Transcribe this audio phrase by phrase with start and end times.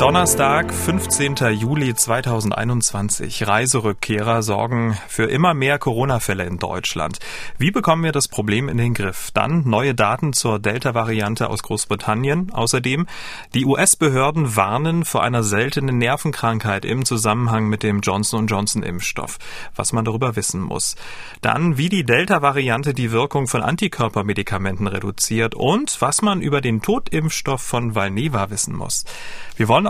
[0.00, 1.34] Donnerstag, 15.
[1.52, 3.46] Juli 2021.
[3.46, 7.18] Reiserückkehrer sorgen für immer mehr Corona-Fälle in Deutschland.
[7.58, 9.30] Wie bekommen wir das Problem in den Griff?
[9.34, 12.50] Dann neue Daten zur Delta-Variante aus Großbritannien.
[12.50, 13.08] Außerdem,
[13.52, 19.36] die US-Behörden warnen vor einer seltenen Nervenkrankheit im Zusammenhang mit dem Johnson Johnson-Impfstoff.
[19.76, 20.96] Was man darüber wissen muss.
[21.42, 27.60] Dann, wie die Delta-Variante die Wirkung von Antikörpermedikamenten reduziert und was man über den Totimpfstoff
[27.60, 29.04] von Valneva wissen muss.
[29.56, 29.89] Wir wollen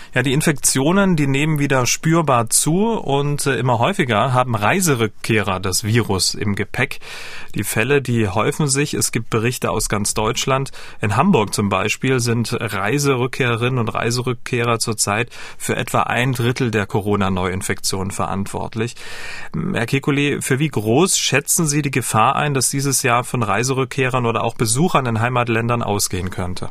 [0.13, 5.85] Ja, die Infektionen, die nehmen wieder spürbar zu und äh, immer häufiger haben Reiserückkehrer das
[5.85, 6.99] Virus im Gepäck.
[7.55, 8.93] Die Fälle, die häufen sich.
[8.93, 10.71] Es gibt Berichte aus ganz Deutschland.
[10.99, 18.11] In Hamburg zum Beispiel sind Reiserückkehrerinnen und Reiserückkehrer zurzeit für etwa ein Drittel der Corona-Neuinfektionen
[18.11, 18.97] verantwortlich.
[19.53, 24.25] Herr Kekulé, für wie groß schätzen Sie die Gefahr ein, dass dieses Jahr von Reiserückkehrern
[24.25, 26.69] oder auch Besuchern in Heimatländern ausgehen könnte?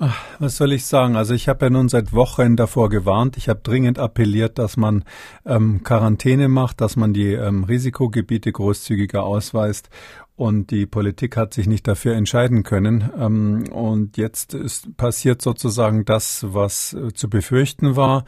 [0.00, 1.14] Ach, was soll ich sagen?
[1.14, 3.36] Also ich habe ja nun seit Wochen davor gewarnt.
[3.36, 5.04] Ich habe dringend appelliert, dass man
[5.46, 9.90] ähm, Quarantäne macht, dass man die ähm, Risikogebiete großzügiger ausweist
[10.36, 13.08] und die Politik hat sich nicht dafür entscheiden können.
[13.16, 18.24] Ähm, und jetzt ist passiert sozusagen das, was äh, zu befürchten war.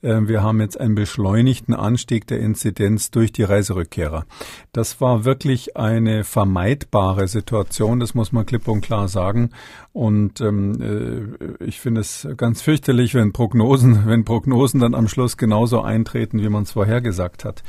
[0.00, 4.24] Äh, wir haben jetzt einen beschleunigten Anstieg der Inzidenz durch die Reiserückkehrer.
[4.72, 9.50] Das war wirklich eine vermeidbare Situation, das muss man klipp und klar sagen.
[9.92, 15.36] Und ähm, äh, ich finde es ganz fürchterlich, wenn Prognosen, wenn Prognosen dann am Schluss
[15.36, 17.62] genauso eintreten, wie man es vorhergesagt hat.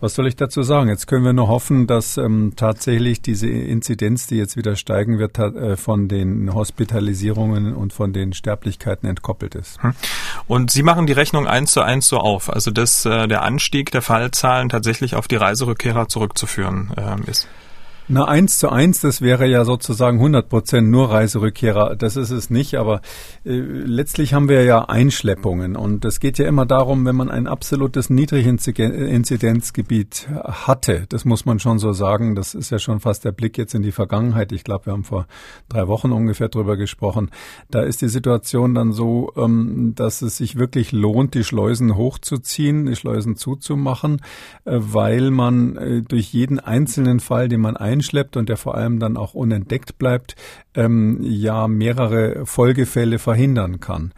[0.00, 0.88] Was soll ich dazu sagen?
[0.88, 5.38] Jetzt können wir nur hoffen, dass ähm, tatsächlich diese Inzidenz, die jetzt wieder steigen wird,
[5.38, 9.82] äh, von den Hospitalisierungen und von den Sterblichkeiten entkoppelt ist.
[9.82, 9.92] Hm.
[10.46, 13.90] Und Sie machen die Rechnung eins zu eins so auf, also dass äh, der Anstieg
[13.90, 17.46] der Fallzahlen tatsächlich auf die Reiserückkehrer zurückzuführen äh, ist.
[18.12, 21.94] Na, eins zu eins, das wäre ja sozusagen 100 Prozent nur Reiserückkehrer.
[21.94, 23.02] Das ist es nicht, aber
[23.44, 27.46] äh, letztlich haben wir ja Einschleppungen und es geht ja immer darum, wenn man ein
[27.46, 33.30] absolutes Niedriginzidenzgebiet hatte, das muss man schon so sagen, das ist ja schon fast der
[33.30, 34.50] Blick jetzt in die Vergangenheit.
[34.50, 35.28] Ich glaube, wir haben vor
[35.68, 37.30] drei Wochen ungefähr drüber gesprochen.
[37.70, 42.86] Da ist die Situation dann so, ähm, dass es sich wirklich lohnt, die Schleusen hochzuziehen,
[42.86, 44.20] die Schleusen zuzumachen,
[44.64, 48.74] äh, weil man äh, durch jeden einzelnen Fall, den man ein einschleppt und der vor
[48.74, 50.34] allem dann auch unentdeckt bleibt,
[50.74, 54.12] ähm, ja mehrere Folgefälle verhindern kann.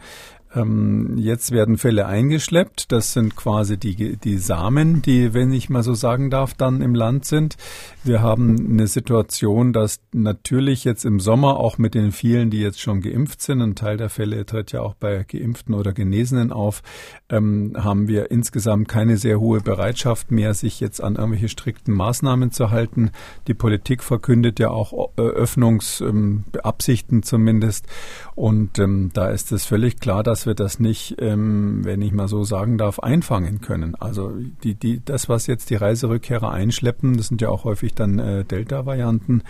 [0.55, 2.91] Ähm, jetzt werden Fälle eingeschleppt.
[2.91, 6.95] Das sind quasi die, die Samen, die, wenn ich mal so sagen darf, dann im
[6.95, 7.57] Land sind.
[8.05, 12.81] Wir haben eine Situation, dass natürlich jetzt im Sommer auch mit den vielen, die jetzt
[12.81, 16.83] schon geimpft sind, ein Teil der Fälle tritt ja auch bei Geimpften oder Genesenen auf,
[17.29, 22.51] ähm, haben wir insgesamt keine sehr hohe Bereitschaft mehr, sich jetzt an irgendwelche strikten Maßnahmen
[22.51, 23.11] zu halten.
[23.47, 27.87] Die Politik verkündet ja auch äh, Öffnungsabsichten ähm, zumindest.
[28.35, 32.27] Und ähm, da ist es völlig klar, dass wir das nicht, ähm, wenn ich mal
[32.27, 33.95] so sagen darf, einfangen können.
[33.95, 34.33] Also
[34.63, 38.45] die, die, das, was jetzt die Reiserückkehrer einschleppen, das sind ja auch häufig dann äh,
[38.45, 39.43] Delta-Varianten,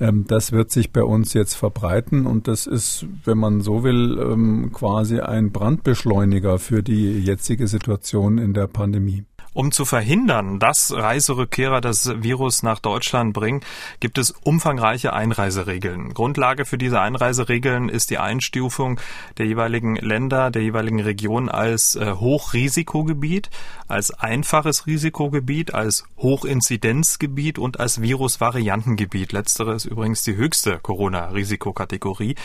[0.00, 4.18] ähm, das wird sich bei uns jetzt verbreiten und das ist, wenn man so will,
[4.20, 9.24] ähm, quasi ein Brandbeschleuniger für die jetzige Situation in der Pandemie.
[9.52, 13.62] Um zu verhindern, dass Reiserückkehrer das Virus nach Deutschland bringen,
[13.98, 16.14] gibt es umfangreiche Einreiseregeln.
[16.14, 19.00] Grundlage für diese Einreiseregeln ist die Einstufung
[19.38, 23.50] der jeweiligen Länder, der jeweiligen Region als äh, Hochrisikogebiet,
[23.88, 29.32] als einfaches Risikogebiet, als Hochinzidenzgebiet und als Virusvariantengebiet.
[29.32, 32.36] Letztere ist übrigens die höchste Corona-Risikokategorie.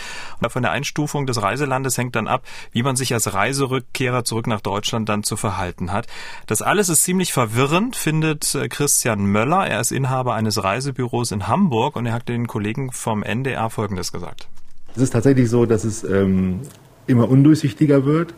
[0.41, 4.47] Und von der Einstufung des Reiselandes hängt dann ab, wie man sich als Reiserückkehrer zurück
[4.47, 6.07] nach Deutschland dann zu verhalten hat.
[6.47, 9.67] Das alles ist ziemlich verwirrend, findet äh, Christian Möller.
[9.67, 14.11] Er ist Inhaber eines Reisebüros in Hamburg und er hat den Kollegen vom NDR Folgendes
[14.11, 14.47] gesagt.
[14.95, 16.61] Es ist tatsächlich so, dass es ähm,
[17.05, 18.33] immer undurchsichtiger wird,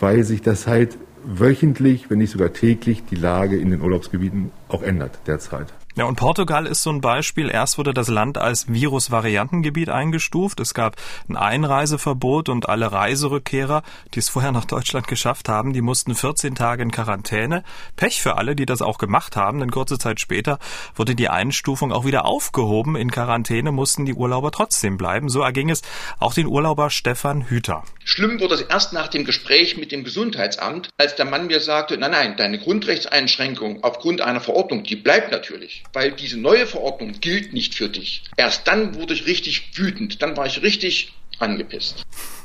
[0.00, 4.82] weil sich das halt wöchentlich, wenn nicht sogar täglich, die Lage in den Urlaubsgebieten auch
[4.82, 5.72] ändert derzeit.
[5.98, 7.50] Ja, und Portugal ist so ein Beispiel.
[7.50, 10.60] Erst wurde das Land als Virusvariantengebiet eingestuft.
[10.60, 10.94] Es gab
[11.28, 13.82] ein Einreiseverbot und alle Reiserückkehrer,
[14.14, 17.64] die es vorher nach Deutschland geschafft haben, die mussten 14 Tage in Quarantäne.
[17.96, 20.60] Pech für alle, die das auch gemacht haben, denn kurze Zeit später
[20.94, 22.94] wurde die Einstufung auch wieder aufgehoben.
[22.94, 25.28] In Quarantäne mussten die Urlauber trotzdem bleiben.
[25.28, 25.82] So erging es
[26.20, 27.82] auch den Urlauber Stefan Hüter.
[28.04, 31.98] Schlimm wurde es erst nach dem Gespräch mit dem Gesundheitsamt, als der Mann mir sagte,
[31.98, 37.52] nein, nein, deine Grundrechtseinschränkung aufgrund einer Verordnung, die bleibt natürlich weil diese neue Verordnung gilt
[37.52, 38.24] nicht für dich.
[38.36, 42.04] Erst dann wurde ich richtig wütend, dann war ich richtig angepisst.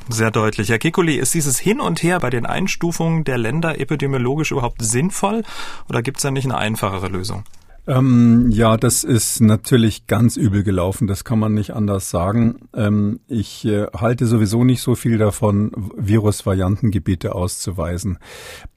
[0.09, 0.69] Sehr deutlich.
[0.69, 5.43] Herr Kikuli, ist dieses Hin und Her bei den Einstufungen der Länder epidemiologisch überhaupt sinnvoll
[5.89, 7.43] oder gibt es da nicht eine einfachere Lösung?
[7.85, 12.69] Ähm, ja, das ist natürlich ganz übel gelaufen, das kann man nicht anders sagen.
[12.73, 18.19] Ähm, ich äh, halte sowieso nicht so viel davon, Virusvariantengebiete auszuweisen.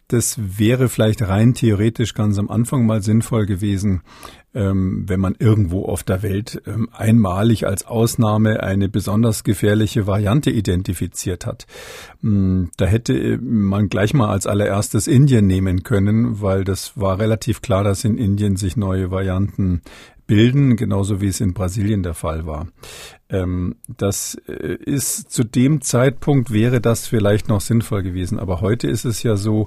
[0.08, 4.02] Das wäre vielleicht rein theoretisch ganz am Anfang mal sinnvoll gewesen,
[4.58, 11.46] wenn man irgendwo auf der Welt ähm, einmalig als Ausnahme eine besonders gefährliche Variante identifiziert
[11.46, 11.66] hat.
[12.22, 17.60] Ähm, da hätte man gleich mal als allererstes Indien nehmen können, weil das war relativ
[17.60, 19.82] klar, dass in Indien sich neue Varianten
[20.26, 22.68] bilden, genauso wie es in Brasilien der Fall war.
[23.28, 28.88] Ähm, das äh, ist zu dem Zeitpunkt wäre das vielleicht noch sinnvoll gewesen, aber heute
[28.88, 29.66] ist es ja so,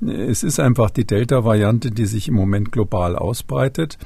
[0.00, 3.98] es ist einfach die Delta-Variante, die sich im Moment global ausbreitet.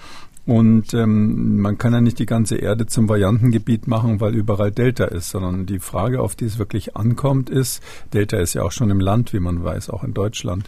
[0.46, 5.06] Und ähm, man kann ja nicht die ganze Erde zum Variantengebiet machen, weil überall Delta
[5.06, 7.82] ist, sondern die Frage, auf die es wirklich ankommt, ist,
[8.12, 10.64] Delta ist ja auch schon im Land, wie man weiß, auch in Deutschland.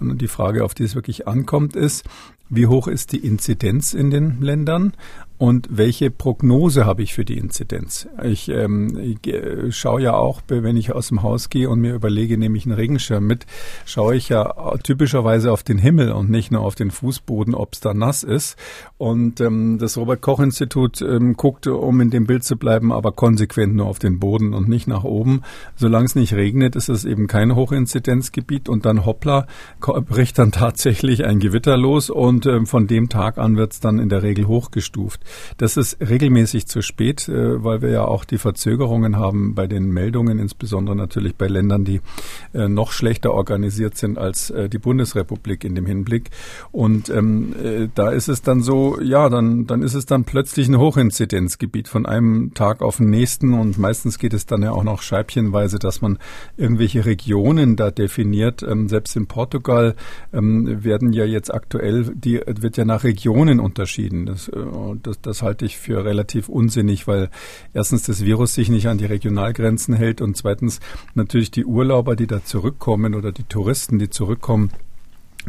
[0.00, 2.04] Und die Frage, auf die es wirklich ankommt, ist,
[2.48, 4.94] wie hoch ist die Inzidenz in den Ländern
[5.40, 8.06] und welche Prognose habe ich für die Inzidenz?
[8.22, 11.94] Ich, ähm, ich äh, schaue ja auch, wenn ich aus dem Haus gehe und mir
[11.94, 13.46] überlege, nehme ich einen Regenschirm mit,
[13.86, 17.80] schaue ich ja typischerweise auf den Himmel und nicht nur auf den Fußboden, ob es
[17.80, 18.58] da nass ist.
[18.98, 23.10] Und ähm, das Robert Koch Institut ähm, guckt, um in dem Bild zu bleiben, aber
[23.10, 25.40] konsequent nur auf den Boden und nicht nach oben.
[25.74, 29.46] Solange es nicht regnet, ist es eben kein Hochinzidenzgebiet und dann hoppla,
[29.80, 33.98] bricht dann tatsächlich ein Gewitter los und ähm, von dem Tag an wird es dann
[33.98, 35.22] in der Regel hochgestuft.
[35.56, 39.90] Das ist regelmäßig zu spät, äh, weil wir ja auch die Verzögerungen haben bei den
[39.90, 42.00] Meldungen, insbesondere natürlich bei Ländern, die
[42.52, 46.30] äh, noch schlechter organisiert sind als äh, die Bundesrepublik in dem Hinblick.
[46.72, 47.54] Und ähm,
[47.94, 52.06] da ist es dann so, ja, dann, dann ist es dann plötzlich ein Hochinzidenzgebiet von
[52.06, 56.00] einem Tag auf den nächsten und meistens geht es dann ja auch noch scheibchenweise, dass
[56.00, 56.18] man
[56.56, 58.62] irgendwelche Regionen da definiert.
[58.62, 59.94] Ähm, selbst in Portugal
[60.32, 64.26] ähm, werden ja jetzt aktuell, die wird ja nach Regionen unterschieden.
[64.26, 64.50] Das,
[65.02, 67.30] das, das halte ich für relativ unsinnig, weil
[67.72, 70.80] erstens das Virus sich nicht an die Regionalgrenzen hält und zweitens
[71.14, 74.70] natürlich die Urlauber, die da zurückkommen oder die Touristen, die zurückkommen,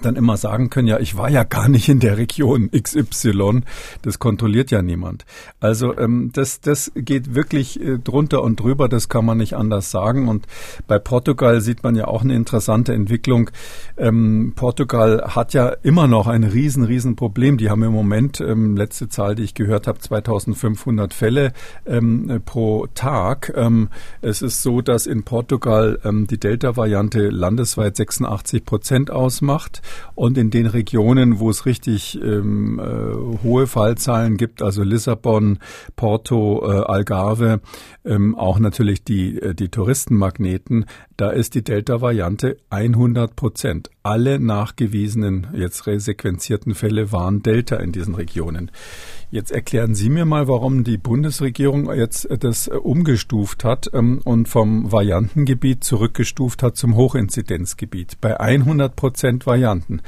[0.02, 3.62] dann immer sagen können, ja, ich war ja gar nicht in der Region XY.
[4.02, 5.26] Das kontrolliert ja niemand.
[5.60, 9.92] Also ähm, das, das geht wirklich äh, drunter und drüber, das kann man nicht anders
[9.92, 10.28] sagen.
[10.28, 10.48] Und
[10.88, 13.50] bei Portugal sieht man ja auch eine interessante Entwicklung.
[13.98, 17.58] Ähm, Portugal hat ja immer noch ein riesen, riesen Problem.
[17.58, 21.54] Die haben im Moment, ähm, letzte Zahl, die ich gehört habe, 2500 Fälle
[21.86, 23.52] ähm, pro Tag.
[23.56, 23.90] Ähm,
[24.22, 29.81] es ist so, dass in Portugal ähm, die Delta-Variante landesweit 86 Prozent ausmacht
[30.16, 35.60] und in den Regionen, wo es richtig ähm, äh, hohe Fallzahlen gibt, also Lissabon,
[35.96, 37.62] Porto, äh, Algarve,
[38.06, 40.86] ähm, auch natürlich die, äh, die Touristenmagneten,
[41.18, 43.90] da ist die Delta-Variante 100 Prozent.
[44.04, 48.72] Alle nachgewiesenen, jetzt resequenzierten Fälle waren Delta in diesen Regionen.
[49.34, 54.92] Jetzt erklären Sie mir mal, warum die Bundesregierung jetzt das umgestuft hat ähm, und vom
[54.92, 58.20] Variantengebiet zurückgestuft hat zum Hochinzidenzgebiet.
[58.20, 60.02] Bei 100 Prozent Varianten.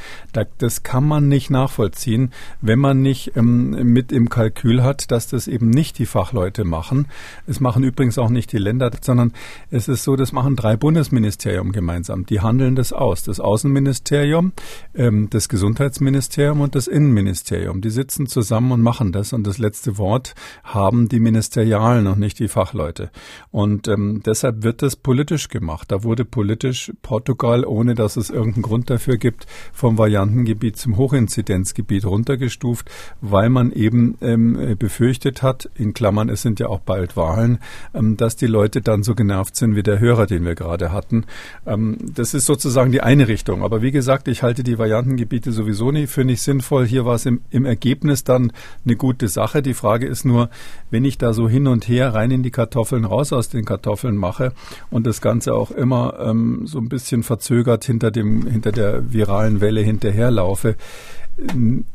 [0.57, 5.47] das kann man nicht nachvollziehen, wenn man nicht ähm, mit im Kalkül hat, dass das
[5.47, 7.07] eben nicht die Fachleute machen.
[7.47, 9.31] Es machen übrigens auch nicht die Länder, sondern
[9.71, 12.25] es ist so, das machen drei Bundesministerien gemeinsam.
[12.25, 13.23] Die handeln das aus.
[13.23, 14.51] Das Außenministerium,
[14.93, 17.79] ähm, das Gesundheitsministerium und das Innenministerium.
[17.79, 22.39] Die sitzen zusammen und machen das und das letzte Wort haben die Ministerialen und nicht
[22.39, 23.11] die Fachleute.
[23.51, 25.91] Und ähm, deshalb wird das politisch gemacht.
[25.91, 32.05] Da wurde politisch Portugal, ohne dass es irgendeinen Grund dafür gibt, vom Variantengebiet zum Hochinzidenzgebiet
[32.05, 32.89] runtergestuft,
[33.21, 37.59] weil man eben ähm, befürchtet hat, in Klammern, es sind ja auch bald Wahlen,
[37.93, 41.25] ähm, dass die Leute dann so genervt sind wie der Hörer, den wir gerade hatten.
[41.65, 43.63] Ähm, das ist sozusagen die eine Richtung.
[43.63, 46.85] Aber wie gesagt, ich halte die Variantengebiete sowieso nicht für nicht sinnvoll.
[46.85, 48.51] Hier war es im, im Ergebnis dann
[48.85, 49.61] eine gute Sache.
[49.61, 50.49] Die Frage ist nur,
[50.89, 54.15] wenn ich da so hin und her rein in die Kartoffeln, raus aus den Kartoffeln
[54.15, 54.53] mache
[54.91, 59.59] und das Ganze auch immer ähm, so ein bisschen verzögert hinter dem, hinter der viralen
[59.59, 60.77] Welle hinterherlaufe,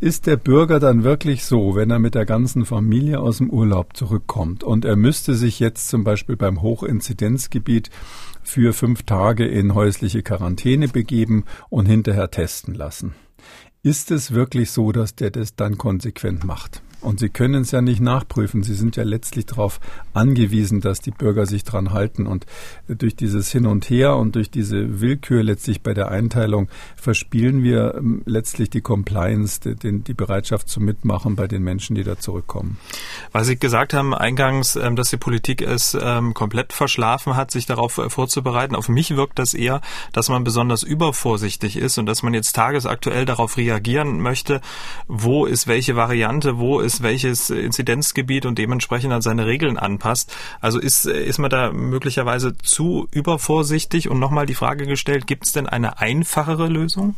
[0.00, 3.96] ist der Bürger dann wirklich so, wenn er mit der ganzen Familie aus dem Urlaub
[3.96, 7.88] zurückkommt und er müsste sich jetzt zum Beispiel beim Hochinzidenzgebiet
[8.42, 13.14] für fünf Tage in häusliche Quarantäne begeben und hinterher testen lassen?
[13.82, 16.82] Ist es wirklich so, dass der das dann konsequent macht?
[17.00, 18.62] Und Sie können es ja nicht nachprüfen.
[18.62, 19.80] Sie sind ja letztlich darauf
[20.14, 22.26] angewiesen, dass die Bürger sich dran halten.
[22.26, 22.44] Und
[22.88, 27.94] durch dieses Hin und Her und durch diese Willkür letztlich bei der Einteilung verspielen wir
[27.96, 32.78] ähm, letztlich die Compliance, die, die Bereitschaft zum Mitmachen bei den Menschen, die da zurückkommen.
[33.30, 37.66] Weil Sie gesagt haben eingangs, ähm, dass die Politik es ähm, komplett verschlafen hat, sich
[37.66, 38.74] darauf äh, vorzubereiten.
[38.74, 39.80] Auf mich wirkt das eher,
[40.12, 44.60] dass man besonders übervorsichtig ist und dass man jetzt tagesaktuell darauf reagieren möchte,
[45.06, 50.34] wo ist welche Variante, wo ist ist, welches Inzidenzgebiet und dementsprechend an seine Regeln anpasst.
[50.62, 55.52] Also ist, ist man da möglicherweise zu übervorsichtig und nochmal die Frage gestellt, gibt es
[55.52, 57.14] denn eine einfachere Lösung?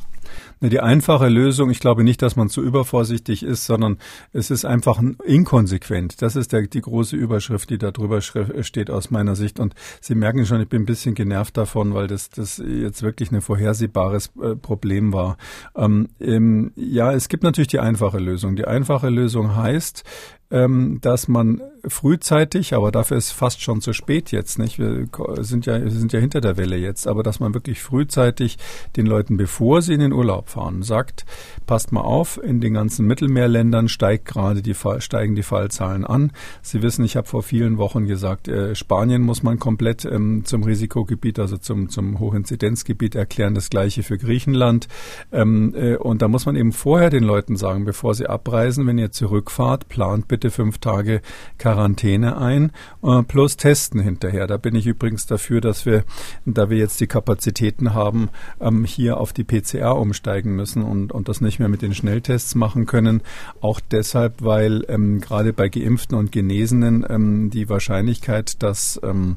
[0.63, 3.97] Die einfache Lösung, ich glaube nicht, dass man zu übervorsichtig ist, sondern
[4.35, 6.21] es ist einfach inkonsequent.
[6.21, 9.59] Das ist der, die große Überschrift, die da drüber steht aus meiner Sicht.
[9.59, 13.33] Und Sie merken schon, ich bin ein bisschen genervt davon, weil das, das jetzt wirklich
[13.33, 15.39] ein vorhersehbares äh, Problem war.
[15.75, 18.55] Ähm, ja, es gibt natürlich die einfache Lösung.
[18.55, 20.05] Die einfache Lösung heißt,
[20.51, 24.79] dass man frühzeitig, aber dafür ist fast schon zu spät jetzt, nicht?
[24.79, 25.07] Wir
[25.39, 28.59] sind ja, wir sind ja hinter der Welle jetzt, aber dass man wirklich frühzeitig
[28.97, 31.25] den Leuten, bevor sie in den Urlaub fahren, sagt,
[31.67, 36.33] passt mal auf, in den ganzen Mittelmeerländern steigt gerade die Fall, steigen die Fallzahlen an.
[36.63, 40.63] Sie wissen, ich habe vor vielen Wochen gesagt, äh, Spanien muss man komplett ähm, zum
[40.65, 44.89] Risikogebiet, also zum, zum Hochinzidenzgebiet erklären, das gleiche für Griechenland.
[45.33, 48.99] Ähm, äh, und da muss man eben vorher den Leuten sagen, bevor sie abreisen, wenn
[48.99, 51.21] ihr zurückfahrt, plant bitte bitte fünf Tage
[51.59, 54.47] Quarantäne ein, äh, plus Testen hinterher.
[54.47, 56.03] Da bin ich übrigens dafür, dass wir,
[56.47, 61.29] da wir jetzt die Kapazitäten haben, ähm, hier auf die PCR umsteigen müssen und, und
[61.29, 63.21] das nicht mehr mit den Schnelltests machen können.
[63.61, 69.37] Auch deshalb, weil ähm, gerade bei Geimpften und Genesenen ähm, die Wahrscheinlichkeit, dass ähm,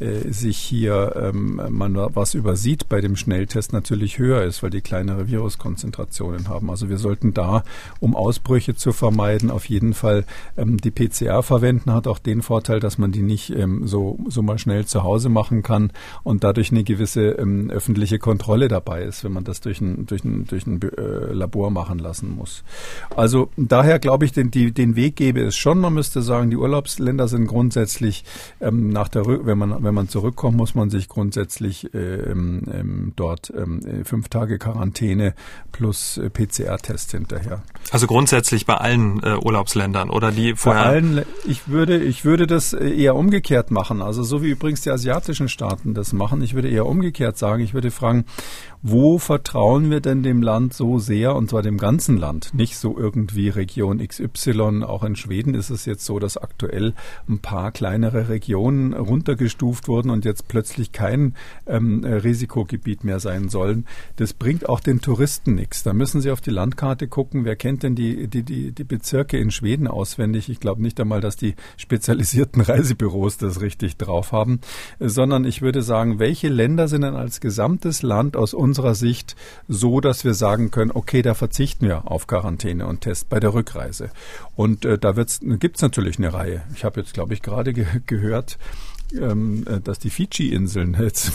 [0.00, 4.80] äh, sich hier ähm, man was übersieht bei dem Schnelltest natürlich höher ist, weil die
[4.80, 6.70] kleinere Viruskonzentrationen haben.
[6.70, 7.62] Also wir sollten da,
[8.00, 10.24] um Ausbrüche zu vermeiden, auf jeden Fall
[10.56, 14.42] ähm, die PCR verwenden, hat auch den Vorteil, dass man die nicht ähm, so, so
[14.42, 15.92] mal schnell zu Hause machen kann
[16.22, 20.24] und dadurch eine gewisse ähm, öffentliche Kontrolle dabei ist, wenn man das durch ein, durch
[20.24, 22.64] ein, durch ein äh, Labor machen lassen muss.
[23.14, 25.78] Also daher glaube ich, den, die, den Weg gäbe es schon.
[25.78, 28.24] Man müsste sagen, die Urlaubsländer sind grundsätzlich
[28.60, 31.98] ähm, nach der, wenn man, wenn man zurückkommt, muss man sich grundsätzlich äh,
[32.30, 35.34] ähm, dort ähm, fünf Tage Quarantäne
[35.72, 37.62] plus äh, PCR-Test hinterher.
[37.90, 40.82] Also grundsätzlich bei allen äh, Urlaubsländern oder die vorher?
[40.82, 44.02] Bei allen, ich würde, ich würde das eher umgekehrt machen.
[44.02, 46.42] Also so wie übrigens die asiatischen Staaten das machen.
[46.42, 47.62] Ich würde eher umgekehrt sagen.
[47.62, 48.24] Ich würde fragen,
[48.82, 52.96] wo vertrauen wir denn dem Land so sehr, und zwar dem ganzen Land, nicht so
[52.96, 54.84] irgendwie Region XY.
[54.84, 56.94] Auch in Schweden ist es jetzt so, dass aktuell
[57.28, 61.34] ein paar kleinere Regionen runtergestuft wurden und jetzt plötzlich kein
[61.66, 63.86] ähm, Risikogebiet mehr sein sollen.
[64.16, 65.82] Das bringt auch den Touristen nichts.
[65.82, 67.44] Da müssen sie auf die Landkarte gucken.
[67.44, 70.48] Wer kennt denn die, die, die, die Bezirke in Schweden auswendig?
[70.48, 74.60] Ich glaube nicht einmal, dass die spezialisierten Reisebüros das richtig drauf haben,
[74.98, 79.34] sondern ich würde sagen, welche Länder sind denn als gesamtes Land aus unserer Sicht
[79.66, 83.52] so, dass wir sagen können, okay, da verzichten wir auf Quarantäne und Test bei der
[83.52, 84.10] Rückreise.
[84.54, 86.62] Und äh, da gibt es natürlich eine Reihe.
[86.76, 88.58] Ich habe jetzt, glaube ich, gerade ge gehört,
[89.14, 91.32] ähm, äh, dass die Fidschi-Inseln jetzt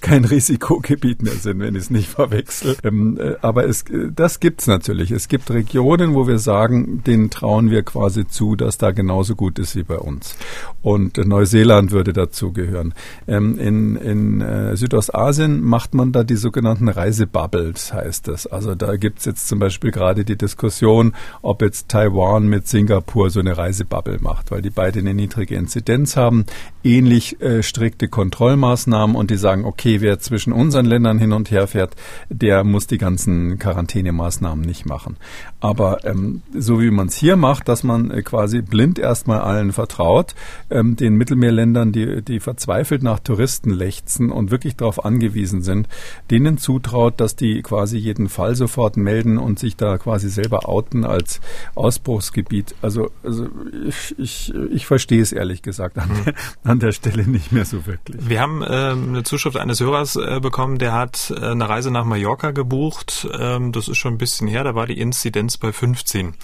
[0.00, 2.76] kein Risikogebiet mehr sind, wenn ich es nicht verwechsel.
[2.82, 5.10] Ähm, äh, aber es, äh, das gibt's natürlich.
[5.10, 9.58] Es gibt Regionen, wo wir sagen, denen trauen wir quasi zu, dass da genauso gut
[9.58, 10.36] ist wie bei uns.
[10.82, 12.94] Und äh, Neuseeland würde dazu gehören.
[13.26, 18.46] Ähm, in in äh, Südostasien macht man da die sogenannten Reisebubbles, heißt das.
[18.46, 23.40] Also da gibt's jetzt zum Beispiel gerade die Diskussion, ob jetzt Taiwan mit Singapur so
[23.40, 26.44] eine Reisebubble macht, weil die beide eine niedrige Inzidenz haben,
[26.82, 31.50] ähnlich ziemlich äh, strikte Kontrollmaßnahmen und die sagen, okay, wer zwischen unseren Ländern hin und
[31.50, 31.94] her fährt,
[32.28, 35.16] der muss die ganzen Quarantänemaßnahmen nicht machen.
[35.64, 39.72] Aber ähm, so wie man es hier macht, dass man äh, quasi blind erstmal allen
[39.72, 40.34] vertraut,
[40.68, 45.88] ähm, den Mittelmeerländern, die, die verzweifelt nach Touristen lechzen und wirklich darauf angewiesen sind,
[46.30, 51.04] denen zutraut, dass die quasi jeden Fall sofort melden und sich da quasi selber outen
[51.04, 51.40] als
[51.74, 52.74] Ausbruchsgebiet.
[52.82, 53.46] Also, also
[53.88, 56.32] ich, ich, ich verstehe es ehrlich gesagt an, mhm.
[56.64, 58.28] an der Stelle Stelle nicht mehr so wirklich.
[58.28, 62.04] Wir haben ähm, eine Zuschrift eines Hörers äh, bekommen, der hat äh, eine Reise nach
[62.04, 63.28] Mallorca gebucht.
[63.38, 66.34] Ähm, das ist schon ein bisschen her, da war die Inzidenz bei 15.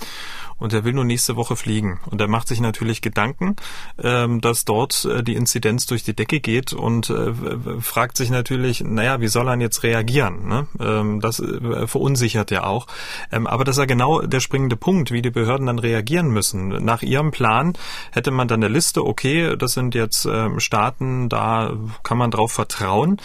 [0.61, 2.01] und er will nur nächste Woche fliegen.
[2.11, 3.57] Und er macht sich natürlich Gedanken,
[4.03, 7.33] ähm, dass dort äh, die Inzidenz durch die Decke geht und äh,
[7.81, 10.49] fragt sich natürlich, naja, wie soll er jetzt reagieren?
[10.49, 10.67] Ne?
[10.79, 12.87] Ähm, das äh, verunsichert ja auch.
[13.33, 16.69] Ähm, aber das ist ja genau der springende Punkt, wie die Behörden dann reagieren müssen.
[16.85, 17.73] Nach ihrem Plan
[18.13, 22.53] hätte man dann eine Liste, okay, das sind jetzt ähm, Staaten, da kann man drauf
[22.53, 23.17] vertrauen.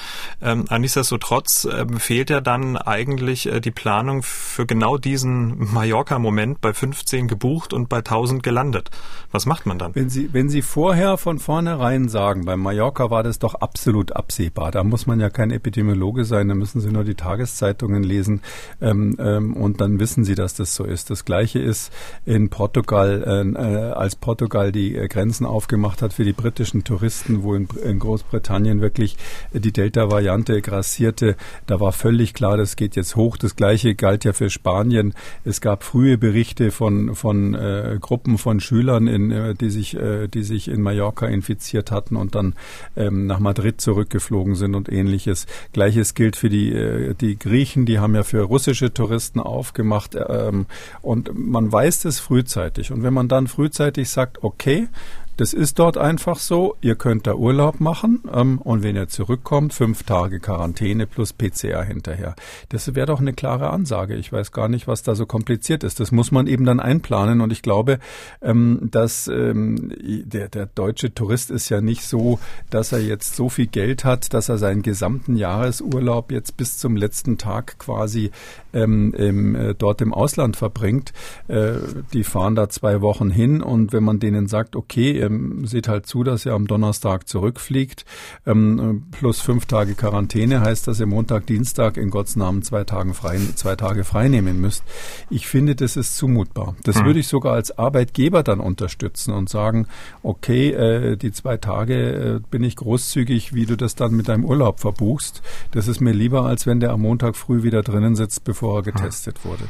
[0.42, 6.74] Ähm, nichtsdestotrotz ähm, fehlt ja dann eigentlich äh, die Planung für genau diesen Mallorca-Moment bei
[6.74, 8.90] 15 gebucht und bei 1000 gelandet.
[9.32, 9.96] Was macht man dann?
[9.96, 14.72] Wenn Sie, wenn Sie vorher von vornherein sagen, bei Mallorca war das doch absolut absehbar,
[14.72, 18.42] da muss man ja kein Epidemiologe sein, da müssen Sie nur die Tageszeitungen lesen
[18.82, 21.10] ähm, ähm, und dann wissen Sie, dass das so ist.
[21.10, 21.92] Das Gleiche ist
[22.26, 27.44] in Portugal, äh, äh als Portugal die äh, Grenzen aufgemacht hat für die britischen Touristen,
[27.44, 29.18] wo in, in Großbritannien wirklich
[29.54, 31.36] die Delta-Variante grassierte,
[31.68, 33.38] da war völlig klar, das geht jetzt hoch.
[33.38, 35.14] Das Gleiche galt ja für Spanien.
[35.44, 40.28] Es gab frühe Berichte von, von äh, Gruppen von Schülern, in, äh, die, sich, äh,
[40.28, 42.54] die sich in Mallorca infiziert hatten und dann
[42.96, 45.48] ähm, nach Madrid zurückgeflogen sind und ähnliches.
[45.74, 50.66] Gleiches gilt für die, äh, die Griechen, die haben ja für russische Touristen aufgemacht ähm,
[51.02, 52.92] und man weiß das frühzeitig.
[52.92, 54.88] Und wenn man dann frühzeitig sagt, okay,
[55.38, 56.76] das ist dort einfach so.
[56.82, 61.84] Ihr könnt da Urlaub machen ähm, und wenn ihr zurückkommt, fünf Tage Quarantäne plus PCR
[61.84, 62.36] hinterher.
[62.70, 64.16] Das wäre doch eine klare Ansage.
[64.16, 66.00] Ich weiß gar nicht, was da so kompliziert ist.
[66.00, 68.00] Das muss man eben dann einplanen und ich glaube,
[68.42, 72.40] ähm, dass ähm, der, der deutsche Tourist ist ja nicht so,
[72.70, 76.96] dass er jetzt so viel Geld hat, dass er seinen gesamten Jahresurlaub jetzt bis zum
[76.96, 78.32] letzten Tag quasi
[78.74, 81.14] ähm, im, äh, dort im Ausland verbringt.
[81.48, 81.74] Äh,
[82.14, 86.06] die fahren da zwei Wochen hin und wenn man denen sagt, okay, ähm, seht halt
[86.06, 88.06] zu, dass ihr am Donnerstag zurückfliegt.
[88.46, 93.14] Ähm, plus fünf Tage Quarantäne heißt, dass ihr Montag, Dienstag in Gottes Namen zwei, Tagen
[93.14, 94.84] frei, zwei Tage frei nehmen müsst.
[95.30, 96.76] Ich finde, das ist zumutbar.
[96.84, 97.06] Das mhm.
[97.06, 99.88] würde ich sogar als Arbeitgeber dann unterstützen und sagen,
[100.24, 104.46] okay, äh, die zwei Tage äh, bin ich großzügig, wie du das dann mit deinem
[104.46, 105.42] Urlaub verbuchst.
[105.72, 108.84] Das ist mir lieber, als wenn der am Montag früh wieder drinnen sitzt, bevor er
[108.84, 109.50] getestet mhm.
[109.50, 109.64] wurde.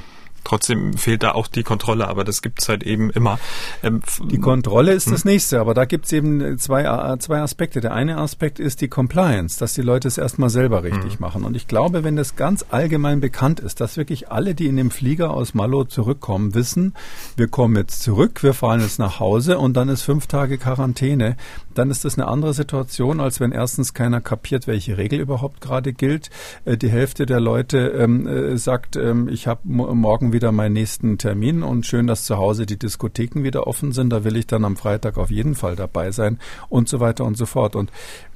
[0.45, 3.39] Trotzdem fehlt da auch die Kontrolle, aber das gibt's halt eben immer.
[3.83, 5.13] Ähm, die Kontrolle ist hm.
[5.13, 7.81] das nächste, aber da gibt's eben zwei, äh, zwei Aspekte.
[7.81, 11.19] Der eine Aspekt ist die Compliance, dass die Leute es erstmal selber richtig hm.
[11.19, 11.43] machen.
[11.43, 14.91] Und ich glaube, wenn das ganz allgemein bekannt ist, dass wirklich alle, die in dem
[14.91, 16.93] Flieger aus Malo zurückkommen, wissen,
[17.35, 21.37] wir kommen jetzt zurück, wir fahren jetzt nach Hause und dann ist fünf Tage Quarantäne,
[21.77, 25.93] dann ist das eine andere Situation, als wenn erstens keiner kapiert, welche Regel überhaupt gerade
[25.93, 26.29] gilt.
[26.65, 31.17] Äh, die Hälfte der Leute ähm, äh, sagt, ähm, ich habe morgen wieder meinen nächsten
[31.17, 34.09] Termin und schön, dass zu Hause die Diskotheken wieder offen sind.
[34.09, 37.37] Da will ich dann am Freitag auf jeden Fall dabei sein und so weiter und
[37.37, 37.75] so fort.
[37.75, 37.91] Und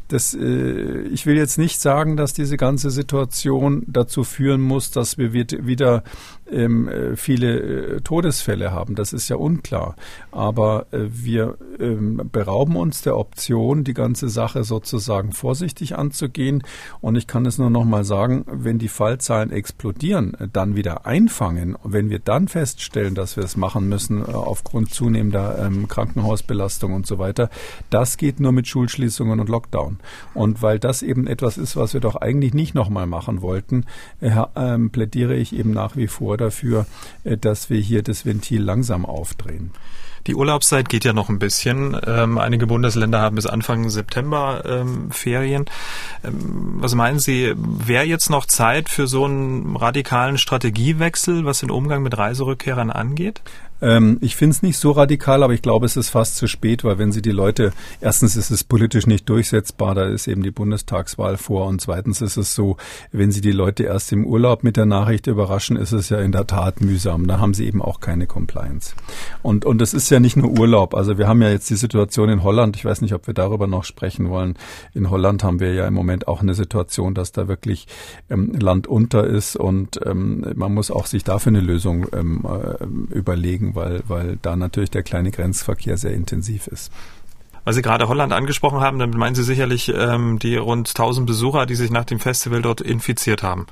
[0.10, 5.18] das, äh, ich will jetzt nicht sagen, dass diese ganze Situation dazu führen muss, dass
[5.18, 6.04] wir wieder
[6.52, 8.96] ähm, äh, viele äh, Todesfälle haben.
[8.96, 9.96] Das ist ja unklar.
[10.32, 16.64] Aber äh, wir ähm, berauben uns der Option, die ganze Sache sozusagen vorsichtig anzugehen.
[17.02, 21.06] Und ich kann es nur noch mal sagen, wenn die Fallzahlen explodieren, äh, dann wieder
[21.06, 21.78] einfangen.
[21.84, 27.06] wenn wir dann feststellen, dass wir es machen müssen äh, aufgrund zunehmender ähm, Krankenhausbelastung und
[27.06, 27.50] so weiter,
[27.90, 30.00] das geht nur mit Schulschließungen und Lockdown.
[30.34, 33.86] Und weil das eben etwas ist, was wir doch eigentlich nicht nochmal machen wollten,
[34.22, 36.86] äh, ähm, plädiere ich eben nach wie vor dafür,
[37.24, 39.72] äh, dass wir hier das Ventil langsam aufdrehen.
[40.28, 41.98] Die Urlaubszeit geht ja noch ein bisschen.
[42.06, 45.66] Ähm, einige Bundesländer haben bis Anfang September ähm, Ferien.
[46.24, 51.72] Ähm, was meinen Sie, wäre jetzt noch Zeit für so einen radikalen Strategiewechsel, was den
[51.72, 53.42] Umgang mit Reiserückkehrern angeht?
[53.82, 56.84] Ähm, ich finde es nicht so radikal, aber ich glaube, es ist fast zu spät,
[56.84, 60.52] weil wenn Sie die Leute, erstens ist es politisch nicht durchsetzbar, da ist eben die
[60.52, 62.78] Bundestagswahl vor und zweitens ist es so,
[63.12, 66.32] wenn Sie die Leute erst im Urlaub mit der Nachricht überraschen, ist es ja in
[66.32, 67.28] der Tat mühsam.
[67.28, 68.94] Da haben Sie eben auch keine Compliance.
[69.42, 70.94] Und, und es ist ja nicht nur Urlaub.
[70.94, 73.68] Also wir haben ja jetzt die Situation in Holland, ich weiß nicht, ob wir darüber
[73.68, 74.56] noch sprechen wollen.
[74.94, 77.88] In Holland haben wir ja im Moment auch eine Situation, dass da wirklich
[78.30, 82.84] ähm, Land unter ist und ähm, man muss auch sich dafür eine Lösung ähm, äh,
[83.76, 86.92] weil, weil da natürlich der kleine Grenzverkehr sehr intensiv ist.
[87.64, 91.66] Weil Sie gerade Holland angesprochen haben, dann meinen Sie sicherlich ähm, die rund 1000 Besucher,
[91.66, 93.68] die sich nach dem Festival dort infiziert haben.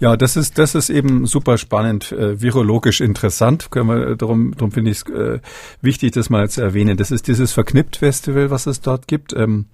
[0.00, 3.70] Ja, das ist das ist eben super spannend, äh, virologisch interessant.
[3.70, 5.40] Können wir darum darum finde ich es äh,
[5.80, 6.96] wichtig, das mal zu erwähnen.
[6.96, 9.32] Das ist dieses Verknippt Festival, was es dort gibt.
[9.32, 9.66] Ähm,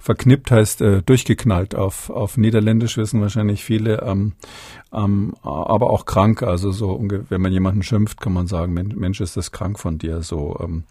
[0.00, 4.32] verknippt heißt äh, durchgeknallt auf, auf Niederländisch, wissen wahrscheinlich viele, ähm,
[4.92, 6.42] ähm, aber auch krank.
[6.42, 10.22] Also so, wenn man jemanden schimpft, kann man sagen, Mensch, ist das krank von dir.
[10.22, 10.84] So ähm,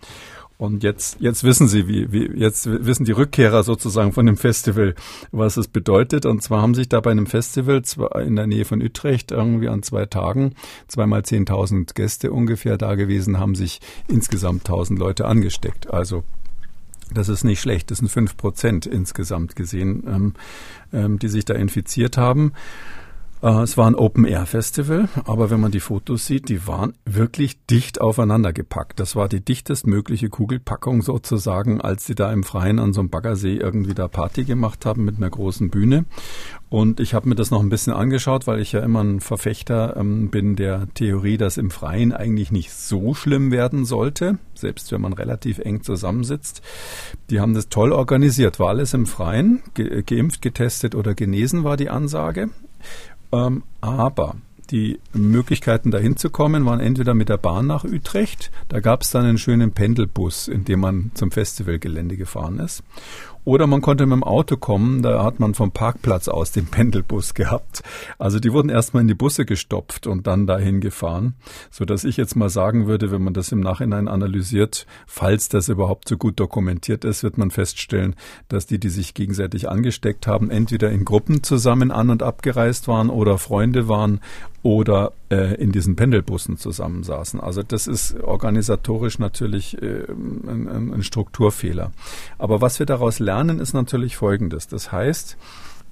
[0.60, 4.94] Und jetzt, jetzt wissen Sie, wie, wie, jetzt wissen die Rückkehrer sozusagen von dem Festival,
[5.32, 6.26] was es bedeutet.
[6.26, 7.82] Und zwar haben sich da bei einem Festival
[8.24, 10.54] in der Nähe von Utrecht irgendwie an zwei Tagen
[10.88, 15.92] zweimal 10.000 Gäste ungefähr da gewesen, haben sich insgesamt 1.000 Leute angesteckt.
[15.92, 16.24] Also
[17.14, 17.92] das ist nicht schlecht.
[17.92, 20.34] Das sind fünf Prozent insgesamt gesehen, ähm,
[20.94, 22.54] ähm, die sich da infiziert haben.
[23.42, 28.02] Äh, es war ein Open-Air-Festival, aber wenn man die Fotos sieht, die waren wirklich dicht
[28.02, 29.00] aufeinander gepackt.
[29.00, 33.56] Das war die dichtestmögliche Kugelpackung sozusagen, als sie da im Freien an so einem Baggersee
[33.56, 36.06] irgendwie da Party gemacht haben mit einer großen Bühne.
[36.68, 39.96] Und ich habe mir das noch ein bisschen angeschaut, weil ich ja immer ein Verfechter
[39.98, 45.02] ähm, bin der Theorie, dass im Freien eigentlich nicht so schlimm werden sollte, selbst wenn
[45.02, 46.62] man relativ eng zusammensitzt.
[47.30, 51.78] Die haben das toll organisiert, war alles im Freien, ge geimpft, getestet oder genesen war
[51.78, 52.50] die Ansage.
[53.32, 54.36] Ähm, aber
[54.72, 59.10] die Möglichkeiten dahin zu kommen waren entweder mit der Bahn nach Utrecht, da gab es
[59.10, 62.84] dann einen schönen Pendelbus, in dem man zum Festivalgelände gefahren ist.
[63.46, 67.34] Oder man konnte mit dem Auto kommen, da hat man vom Parkplatz aus den Pendelbus
[67.34, 67.82] gehabt.
[68.18, 71.36] Also die wurden erstmal in die Busse gestopft und dann dahin gefahren,
[71.72, 75.70] so dass ich jetzt mal sagen würde, wenn man das im Nachhinein analysiert, falls das
[75.70, 78.16] überhaupt so gut dokumentiert ist, wird man feststellen,
[78.50, 83.10] dass die, die sich gegenseitig angesteckt haben, entweder in Gruppen zusammen an und abgereist waren
[83.10, 84.20] oder Freunde waren
[84.62, 87.40] oder äh, in diesen Pendelbussen zusammensaßen.
[87.40, 91.92] Also das ist organisatorisch natürlich äh, ein, ein Strukturfehler.
[92.38, 94.68] Aber was wir daraus lernen, ist natürlich Folgendes.
[94.68, 95.38] Das heißt,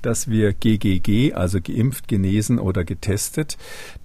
[0.01, 3.57] dass wir GGG, also geimpft, genesen oder getestet,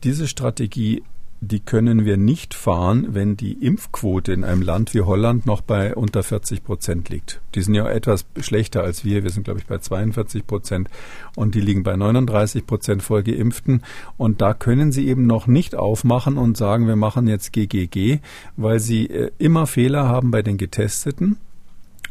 [0.04, 1.02] diese Strategie
[1.44, 5.92] die können wir nicht fahren, wenn die Impfquote in einem Land wie Holland noch bei
[5.92, 7.40] unter 40 Prozent liegt.
[7.56, 9.24] Die sind ja etwas schlechter als wir.
[9.24, 10.88] Wir sind, glaube ich, bei 42 Prozent
[11.34, 13.82] und die liegen bei 39 Prozent voll Geimpften.
[14.16, 18.20] Und da können sie eben noch nicht aufmachen und sagen, wir machen jetzt GGG,
[18.56, 21.38] weil sie äh, immer Fehler haben bei den Getesteten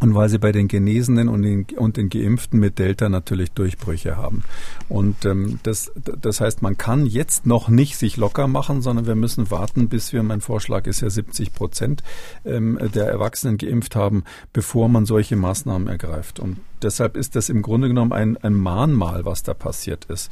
[0.02, 4.18] und weil sie bei den Genesenen und den, und den Geimpften mit Delta natürlich Durchbrüche
[4.18, 4.44] haben.
[4.90, 9.16] Und ähm, das, das heißt, man kann jetzt noch nicht sich locker machen, sondern wir
[9.16, 12.04] müssen warten, bis wir, mein Vorschlag ist ja 70 Prozent
[12.46, 16.40] ähm, der Erwachsenen geimpft haben, bevor man solche Maßnahmen ergreift.
[16.40, 20.32] Und deshalb ist das im Grunde genommen ein, ein Mahnmal, was da passiert ist.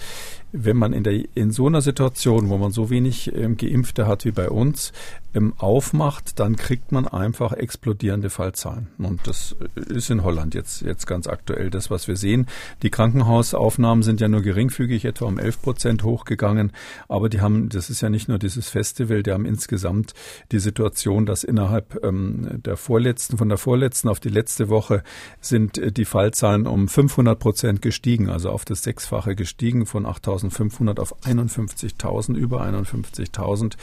[0.51, 4.25] Wenn man in, der, in so einer Situation, wo man so wenig ähm, Geimpfte hat
[4.25, 4.91] wie bei uns,
[5.33, 8.87] ähm, aufmacht, dann kriegt man einfach explodierende Fallzahlen.
[8.97, 12.47] Und das ist in Holland jetzt, jetzt ganz aktuell das, was wir sehen.
[12.81, 16.71] Die Krankenhausaufnahmen sind ja nur geringfügig, etwa um 11 Prozent hochgegangen.
[17.07, 20.13] Aber die haben, das ist ja nicht nur dieses Festival, die haben insgesamt
[20.51, 25.03] die Situation, dass innerhalb ähm, der vorletzten, von der vorletzten auf die letzte Woche
[25.41, 30.05] sind äh, die Fallzahlen Zahlen um 500 Prozent gestiegen, also auf das Sechsfache gestiegen von
[30.05, 33.75] 8.500 auf 51.000, über 51.000.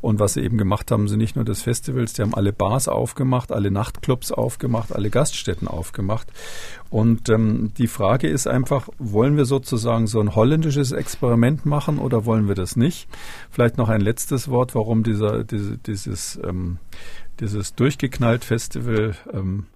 [0.00, 2.86] Und was sie eben gemacht haben, sind nicht nur das Festivals, die haben alle Bars
[2.88, 6.28] aufgemacht, alle Nachtclubs aufgemacht, alle Gaststätten aufgemacht.
[6.88, 12.24] Und ähm, die Frage ist einfach, wollen wir sozusagen so ein holländisches Experiment machen oder
[12.24, 13.08] wollen wir das nicht?
[13.50, 16.78] Vielleicht noch ein letztes Wort, warum dieser, diese, dieses, ähm,
[17.40, 19.66] dieses durchgeknallt Festival ähm,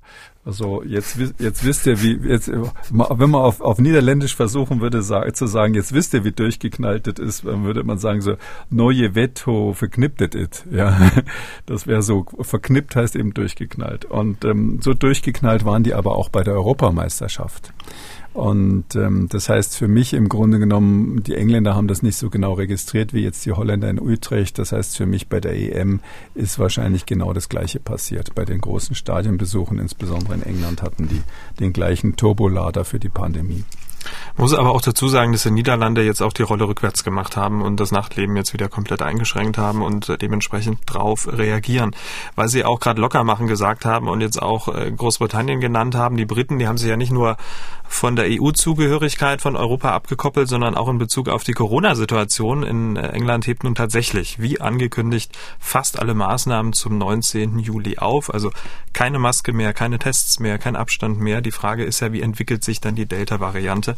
[0.48, 5.46] also jetzt, jetzt wisst ihr, wie jetzt, wenn man auf, auf Niederländisch versuchen würde zu
[5.46, 8.36] sagen, jetzt wisst ihr, wie durchgeknallt das ist, dann würde man sagen so
[8.70, 10.64] neue Veto verknipptet it.
[10.70, 11.10] Ja,
[11.66, 14.06] das wäre so verknippt heißt eben durchgeknallt.
[14.06, 17.74] Und ähm, so durchgeknallt waren die aber auch bei der Europameisterschaft.
[18.34, 22.30] Und ähm, das heißt für mich im Grunde genommen, die Engländer haben das nicht so
[22.30, 24.58] genau registriert wie jetzt die Holländer in Utrecht.
[24.58, 26.00] Das heißt für mich bei der EM
[26.34, 28.34] ist wahrscheinlich genau das Gleiche passiert.
[28.34, 31.22] Bei den großen Stadionbesuchen, insbesondere in England, hatten die
[31.58, 33.64] den gleichen Turbolader für die Pandemie.
[34.36, 37.60] Muss aber auch dazu sagen, dass die Niederlande jetzt auch die Rolle rückwärts gemacht haben
[37.62, 41.94] und das Nachtleben jetzt wieder komplett eingeschränkt haben und dementsprechend drauf reagieren.
[42.36, 46.16] Weil sie auch gerade locker machen gesagt haben und jetzt auch äh, Großbritannien genannt haben.
[46.16, 47.36] Die Briten, die haben sich ja nicht nur
[47.88, 53.08] von der EU-Zugehörigkeit von Europa abgekoppelt, sondern auch in Bezug auf die Corona-Situation in äh,
[53.08, 57.58] England hebt nun tatsächlich, wie angekündigt, fast alle Maßnahmen zum 19.
[57.58, 58.32] Juli auf.
[58.32, 58.52] Also
[58.92, 61.40] keine Maske mehr, keine Tests mehr, kein Abstand mehr.
[61.40, 63.96] Die Frage ist ja, wie entwickelt sich dann die Delta-Variante?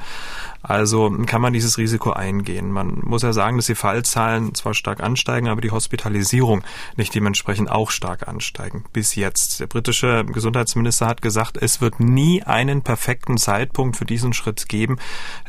[0.63, 2.71] Also kann man dieses Risiko eingehen.
[2.71, 6.63] Man muss ja sagen, dass die Fallzahlen zwar stark ansteigen, aber die Hospitalisierung
[6.97, 8.85] nicht dementsprechend auch stark ansteigen.
[8.93, 9.61] Bis jetzt.
[9.61, 14.99] Der britische Gesundheitsminister hat gesagt, es wird nie einen perfekten Zeitpunkt für diesen Schritt geben,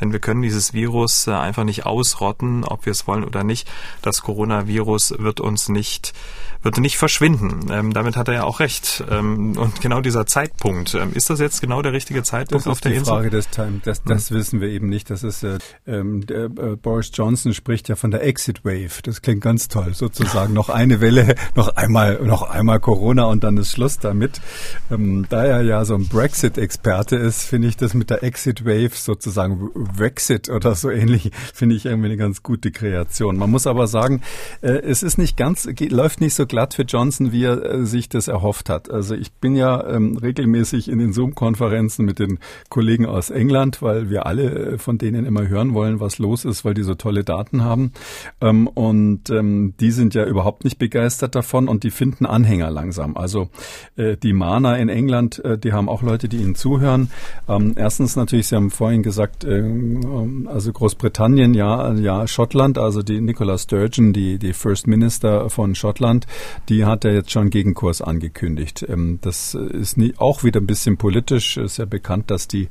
[0.00, 3.70] denn wir können dieses Virus äh, einfach nicht ausrotten, ob wir es wollen oder nicht.
[4.00, 6.14] Das Coronavirus wird uns nicht
[6.62, 7.70] wird nicht verschwinden.
[7.70, 9.04] Ähm, damit hat er ja auch recht.
[9.10, 12.80] Ähm, und genau dieser Zeitpunkt, ähm, ist das jetzt genau der richtige Zeitpunkt das auf
[12.80, 13.04] der Insel?
[13.04, 13.80] Das ist die Frage des Time.
[13.84, 14.36] Das, das hm.
[14.36, 15.01] wissen wir eben nicht.
[15.04, 19.02] Das ist äh, ähm, äh, Boris Johnson spricht ja von der Exit Wave.
[19.02, 20.52] Das klingt ganz toll, sozusagen.
[20.52, 24.40] noch eine Welle, noch einmal, noch einmal Corona und dann ist Schluss damit.
[24.90, 28.94] Ähm, da er ja so ein Brexit-Experte ist, finde ich das mit der Exit Wave
[28.94, 33.36] sozusagen Brexit oder so ähnlich, finde ich irgendwie eine ganz gute Kreation.
[33.36, 34.22] Man muss aber sagen,
[34.60, 38.08] äh, es ist nicht ganz, läuft nicht so glatt für Johnson, wie er äh, sich
[38.08, 38.90] das erhofft hat.
[38.90, 42.38] Also ich bin ja ähm, regelmäßig in den Zoom-Konferenzen mit den
[42.68, 46.66] Kollegen aus England, weil wir alle äh, von denen immer hören wollen, was los ist,
[46.66, 47.92] weil die so tolle Daten haben.
[48.42, 53.16] Ähm, und ähm, die sind ja überhaupt nicht begeistert davon und die finden Anhänger langsam.
[53.16, 53.48] Also
[53.96, 57.10] äh, die Mana in England, äh, die haben auch Leute, die ihnen zuhören.
[57.48, 59.62] Ähm, erstens natürlich, Sie haben vorhin gesagt, äh,
[60.44, 66.26] also Großbritannien, ja, ja, Schottland, also die Nicola Sturgeon, die, die First Minister von Schottland,
[66.68, 68.84] die hat ja jetzt schon Gegenkurs angekündigt.
[68.86, 71.56] Ähm, das ist nie, auch wieder ein bisschen politisch.
[71.56, 72.68] Ist ja bekannt, dass die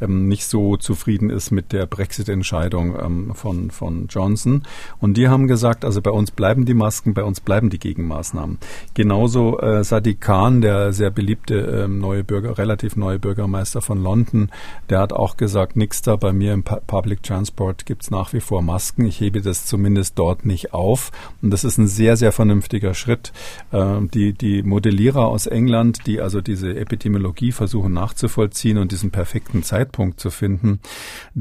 [0.00, 4.62] ähm, nicht so zufrieden ist mit der Brexit-Entscheidung ähm, von, von Johnson.
[5.00, 8.58] Und die haben gesagt, also bei uns bleiben die Masken, bei uns bleiben die Gegenmaßnahmen.
[8.94, 14.50] Genauso äh, Sadiq Khan, der sehr beliebte äh, neue Bürger, relativ neue Bürgermeister von London,
[14.90, 18.62] der hat auch gesagt, nix da, bei mir im Public Transport gibt's nach wie vor
[18.62, 19.06] Masken.
[19.06, 21.10] Ich hebe das zumindest dort nicht auf.
[21.42, 23.32] Und das ist ein sehr, sehr vernünftiger Schritt.
[23.72, 29.62] Äh, die, die Modellierer aus England, die also diese Epidemiologie versuchen nachzuvollziehen und diesen perfekten
[29.62, 30.80] Zeitpunkt zu finden,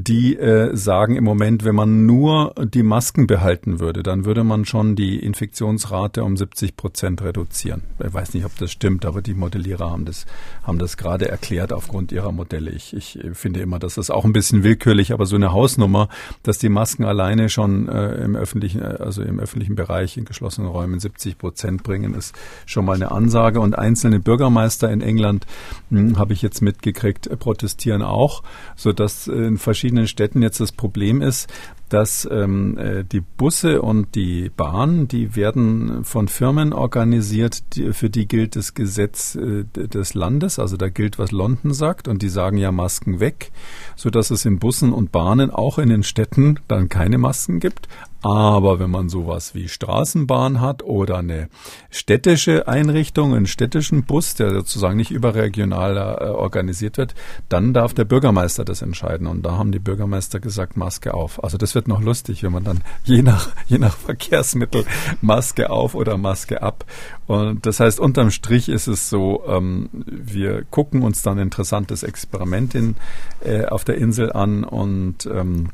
[0.07, 4.63] die äh, sagen im Moment, wenn man nur die Masken behalten würde, dann würde man
[4.63, 7.83] schon die Infektionsrate um 70 Prozent reduzieren.
[8.05, 10.25] Ich weiß nicht, ob das stimmt, aber die Modellierer haben das,
[10.63, 12.71] haben das gerade erklärt aufgrund ihrer Modelle.
[12.71, 16.07] Ich, ich finde immer, das ist auch ein bisschen willkürlich, aber so eine Hausnummer,
[16.41, 20.69] dass die Masken alleine schon äh, im öffentlichen, äh, also im öffentlichen Bereich in geschlossenen
[20.69, 22.33] Räumen 70 Prozent bringen, ist
[22.65, 23.59] schon mal eine Ansage.
[23.59, 25.45] Und einzelne Bürgermeister in England,
[25.89, 28.43] hm, habe ich jetzt mitgekriegt, protestieren auch,
[28.77, 31.51] so dass in verschiedenen Städten jetzt das Problem ist,
[31.89, 38.09] dass ähm, äh, die Busse und die Bahn, die werden von Firmen organisiert, die, für
[38.09, 42.29] die gilt das Gesetz äh, des Landes, also da gilt, was London sagt und die
[42.29, 43.51] sagen ja Masken weg,
[43.95, 47.87] so dass es in Bussen und Bahnen auch in den Städten dann keine Masken gibt,
[48.27, 51.47] aber wenn man sowas wie Straßenbahn hat oder eine
[51.89, 57.15] städtische Einrichtung, einen städtischen Bus, der sozusagen nicht überregional äh, organisiert wird,
[57.47, 59.27] dann darf der Bürgermeister das entscheiden.
[59.27, 61.41] Und da haben die Bürgermeister gesagt, Maske auf.
[61.43, 64.83] Also das wird noch lustig, wenn man dann je nach, je nach Verkehrsmittel
[65.21, 66.85] Maske auf oder Maske ab.
[67.27, 72.03] Und das heißt, unterm Strich ist es so, ähm, wir gucken uns dann ein interessantes
[72.03, 72.95] Experiment in,
[73.41, 75.69] äh, auf der Insel an und ähm,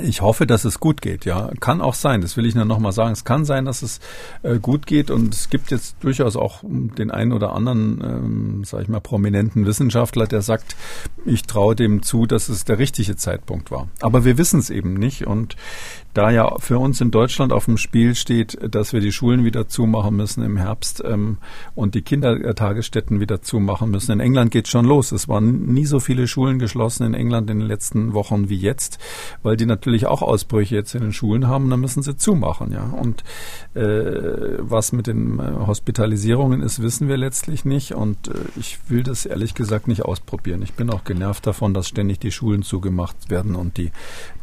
[0.00, 1.50] ich hoffe, dass es gut geht, ja.
[1.60, 3.12] Kann auch sein, das will ich nur nochmal sagen.
[3.12, 4.00] Es kann sein, dass es
[4.42, 8.84] äh, gut geht und es gibt jetzt durchaus auch den einen oder anderen, ähm, sage
[8.84, 10.76] ich mal, prominenten Wissenschaftler, der sagt,
[11.24, 13.88] ich traue dem zu, dass es der richtige Zeitpunkt war.
[14.00, 15.56] Aber wir wissen es eben nicht und
[16.14, 19.68] da ja für uns in Deutschland auf dem Spiel steht, dass wir die Schulen wieder
[19.68, 21.38] zumachen müssen im Herbst ähm,
[21.74, 24.12] und die Kindertagesstätten wieder zumachen müssen.
[24.12, 25.10] In England geht schon los.
[25.10, 28.98] Es waren nie so viele Schulen geschlossen in England in den letzten Wochen wie jetzt,
[29.42, 31.68] weil die natürlich auch Ausbrüche jetzt in den Schulen haben.
[31.68, 32.84] Dann müssen sie zumachen, ja.
[32.84, 33.24] Und
[33.74, 37.92] äh, was mit den äh, Hospitalisierungen ist, wissen wir letztlich nicht.
[37.92, 40.62] Und äh, ich will das ehrlich gesagt nicht ausprobieren.
[40.62, 43.90] Ich bin auch genervt davon, dass ständig die Schulen zugemacht werden und die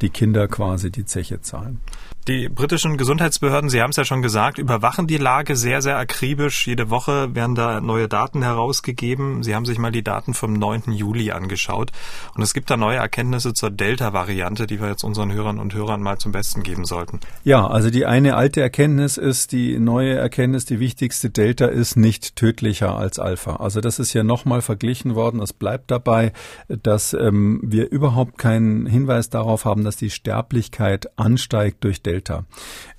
[0.02, 1.80] die Kinder quasi die Zeche zahlen sein.
[2.28, 6.68] Die britischen Gesundheitsbehörden, Sie haben es ja schon gesagt, überwachen die Lage sehr, sehr akribisch.
[6.68, 9.42] Jede Woche werden da neue Daten herausgegeben.
[9.42, 10.92] Sie haben sich mal die Daten vom 9.
[10.92, 11.92] Juli angeschaut.
[12.36, 16.04] Und es gibt da neue Erkenntnisse zur Delta-Variante, die wir jetzt unseren Hörern und Hörern
[16.04, 17.22] mal zum Besten geben sollten.
[17.44, 22.36] Ja, also die eine alte Erkenntnis ist, die neue Erkenntnis, die wichtigste Delta ist nicht
[22.36, 23.56] tödlicher als Alpha.
[23.56, 25.42] Also das ist ja nochmal verglichen worden.
[25.42, 26.34] Es bleibt dabei,
[26.68, 32.12] dass ähm, wir überhaupt keinen Hinweis darauf haben, dass die Sterblichkeit ansteigt durch Delta.
[32.12, 32.46] Delta.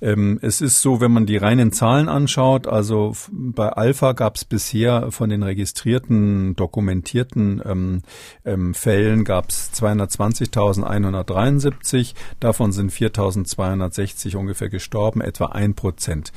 [0.01, 4.45] Ähm, es ist so, wenn man die reinen Zahlen anschaut, also bei Alpha gab es
[4.45, 8.01] bisher von den registrierten, dokumentierten ähm,
[8.43, 16.31] ähm, Fällen gab es 220.173 Davon sind 4260 ungefähr gestorben, etwa ein Prozent.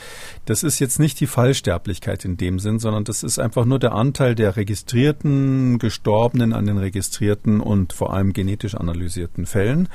[0.44, 3.92] Das ist jetzt nicht die Fallsterblichkeit in dem Sinn, sondern das ist einfach nur der
[3.92, 9.88] Anteil der registrierten Gestorbenen an den registrierten und vor allem genetisch analysierten Fällen.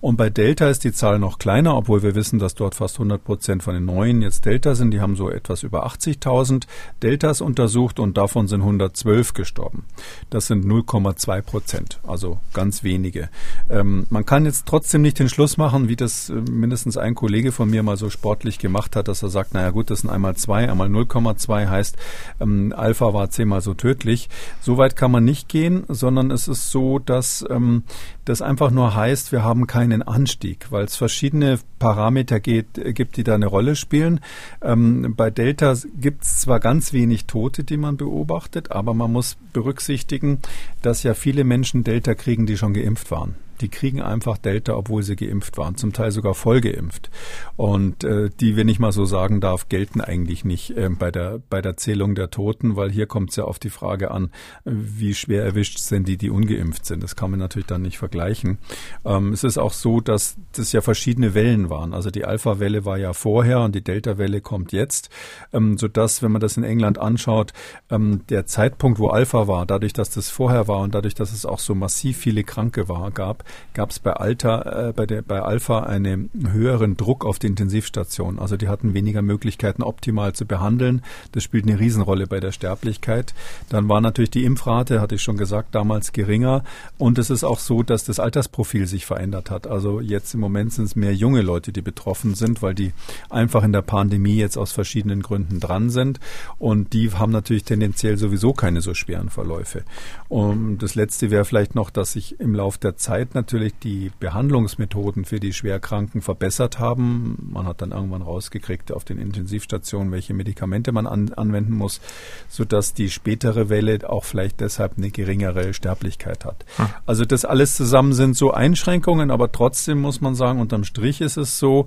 [0.00, 3.22] Und bei Delta ist die Zahl noch kleiner, obwohl wir wissen, dass dort fast 100
[3.22, 4.90] Prozent von den neuen jetzt Delta sind.
[4.90, 6.64] Die haben so etwas über 80.000
[7.02, 9.84] Deltas untersucht und davon sind 112 gestorben.
[10.30, 13.28] Das sind 0,2 Prozent, also ganz wenige.
[13.70, 17.52] Ähm, man kann jetzt trotzdem nicht den Schluss machen, wie das äh, mindestens ein Kollege
[17.52, 20.36] von mir mal so sportlich gemacht hat, dass er sagt, naja gut, das sind einmal
[20.36, 21.96] zwei, einmal 0,2 heißt,
[22.40, 24.28] ähm, Alpha war zehnmal so tödlich.
[24.60, 27.84] So weit kann man nicht gehen, sondern es ist so, dass ähm,
[28.26, 33.24] das einfach nur heißt, wir haben keinen Anstieg, weil es verschiedene Parameter geht, gibt, die
[33.24, 34.20] da eine Rolle spielen.
[34.60, 39.38] Ähm, bei Delta gibt es zwar ganz wenig Tote, die man beobachtet, aber man muss
[39.52, 40.40] berücksichtigen,
[40.82, 45.02] dass ja viele Menschen Delta kriegen, die schon geimpft waren die kriegen einfach Delta, obwohl
[45.02, 47.10] sie geimpft waren, zum Teil sogar voll geimpft.
[47.56, 51.40] Und äh, die, wenn ich mal so sagen darf, gelten eigentlich nicht äh, bei, der,
[51.50, 54.30] bei der Zählung der Toten, weil hier kommt es ja auf die Frage an,
[54.64, 57.02] wie schwer erwischt sind die, die ungeimpft sind.
[57.02, 58.58] Das kann man natürlich dann nicht vergleichen.
[59.04, 61.94] Ähm, es ist auch so, dass das ja verschiedene Wellen waren.
[61.94, 65.10] Also die Alpha-Welle war ja vorher und die Delta-Welle kommt jetzt,
[65.52, 67.52] ähm, sodass, wenn man das in England anschaut,
[67.90, 71.46] ähm, der Zeitpunkt, wo Alpha war, dadurch, dass das vorher war und dadurch, dass es
[71.46, 75.42] auch so massiv viele Kranke war, gab, gab es bei Alter, äh, bei der bei
[75.42, 78.38] Alpha einen höheren Druck auf die Intensivstation.
[78.38, 81.02] Also die hatten weniger Möglichkeiten, optimal zu behandeln.
[81.32, 83.34] Das spielt eine Riesenrolle bei der Sterblichkeit.
[83.68, 86.64] Dann war natürlich die Impfrate, hatte ich schon gesagt, damals geringer.
[86.98, 89.66] Und es ist auch so, dass das Altersprofil sich verändert hat.
[89.66, 92.92] Also jetzt im Moment sind es mehr junge Leute, die betroffen sind, weil die
[93.30, 96.20] einfach in der Pandemie jetzt aus verschiedenen Gründen dran sind.
[96.58, 99.84] Und die haben natürlich tendenziell sowieso keine so schweren Verläufe.
[100.28, 105.24] Und das Letzte wäre vielleicht noch, dass sich im Laufe der Zeit natürlich die Behandlungsmethoden
[105.24, 107.50] für die Schwerkranken verbessert haben.
[107.52, 112.00] Man hat dann irgendwann rausgekriegt auf den Intensivstationen, welche Medikamente man an, anwenden muss,
[112.48, 116.64] sodass die spätere Welle auch vielleicht deshalb eine geringere Sterblichkeit hat.
[116.76, 116.86] Hm.
[117.06, 121.36] Also das alles zusammen sind so Einschränkungen, aber trotzdem muss man sagen, unterm Strich ist
[121.36, 121.86] es so,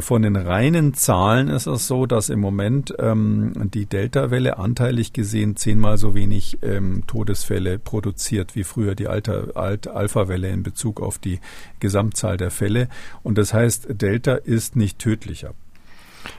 [0.00, 5.56] von den reinen Zahlen ist es so, dass im Moment ähm, die Delta-Welle anteilig gesehen
[5.56, 11.18] zehnmal so wenig ähm, Todesfälle produziert wie früher die Alter, Alt Alpha-Welle in Bezug auf
[11.18, 11.40] die
[11.80, 12.88] Gesamtzahl der Fälle.
[13.22, 15.54] Und das heißt, Delta ist nicht tödlicher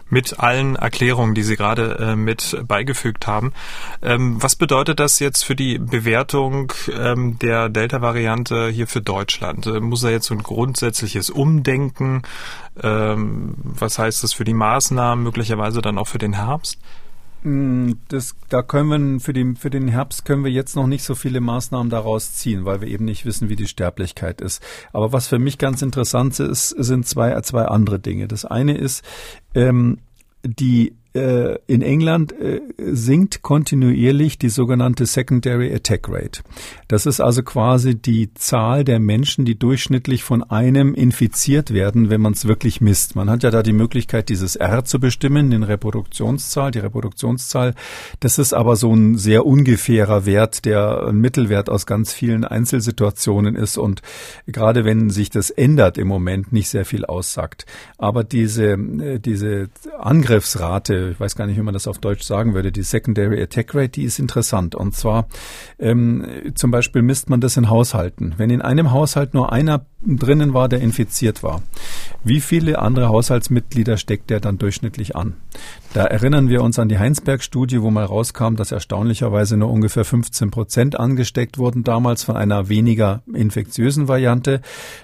[0.10, 3.54] mit allen Erklärungen, die Sie gerade äh, mit beigefügt haben.
[4.02, 9.66] Ähm, was bedeutet das jetzt für die Bewertung ähm, der Delta-Variante hier für Deutschland?
[9.66, 12.22] Äh, muss da jetzt so ein grundsätzliches Umdenken?
[12.82, 16.80] Ähm, was heißt das für die Maßnahmen, möglicherweise dann auch für den Herbst?
[17.44, 21.04] Mm, das, da können wir für, den für den Herbst können wir jetzt noch nicht
[21.04, 24.64] so viele Maßnahmen daraus ziehen, weil wir eben nicht wissen, wie die Sterblichkeit ist.
[24.94, 28.28] Aber was für mich ganz interessant ist, sind zwei, zwei andere Dinge.
[28.28, 29.04] Das eine ist,
[29.54, 30.00] ähm,
[30.44, 36.42] die äh, in England äh, sinkt kontinuierlich die sogenannte Secondary Attack Rate.
[36.88, 42.22] Das ist also quasi die Zahl der Menschen, die durchschnittlich von einem infiziert werden, wenn
[42.22, 43.16] man es wirklich misst.
[43.16, 47.76] Man hat ja da die Möglichkeit, dieses R zu bestimmen, den Reproduktionszahl, die Reproduktionszahl.
[48.20, 53.56] Das ist aber so ein sehr ungefährer Wert, der ein Mittelwert aus ganz vielen Einzelsituationen
[53.56, 54.02] ist und
[54.48, 57.66] gerade wenn sich das ändert im Moment nicht sehr viel aussagt.
[57.98, 62.54] Aber diese, äh, diese Angriffsrate ich weiß gar nicht, wie man das auf Deutsch sagen
[62.54, 64.76] würde, die Secondary Attack Rate, die ist interessant.
[64.76, 65.28] Und zwar
[65.80, 68.36] ähm, zum Beispiel misst man das in Haushalten.
[68.38, 71.62] Wenn in einem Haushalt nur einer drinnen war, der infiziert war,
[72.24, 75.36] wie viele andere Haushaltsmitglieder steckt der dann durchschnittlich an?
[75.94, 80.50] Da erinnern wir uns an die Heinsberg-Studie, wo mal rauskam, dass erstaunlicherweise nur ungefähr 15
[80.50, 84.62] Prozent angesteckt wurden damals von einer weniger infektiösen Variante.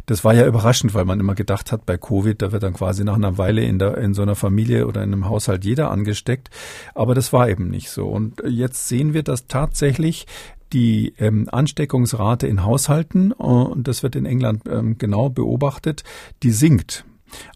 [0.07, 3.03] Das war ja überraschend, weil man immer gedacht hat, bei Covid, da wird dann quasi
[3.03, 6.49] nach einer Weile in, der, in so einer Familie oder in einem Haushalt jeder angesteckt.
[6.95, 8.07] Aber das war eben nicht so.
[8.07, 10.27] Und jetzt sehen wir, dass tatsächlich
[10.73, 16.03] die ähm, Ansteckungsrate in Haushalten, äh, und das wird in England ähm, genau beobachtet,
[16.43, 17.05] die sinkt.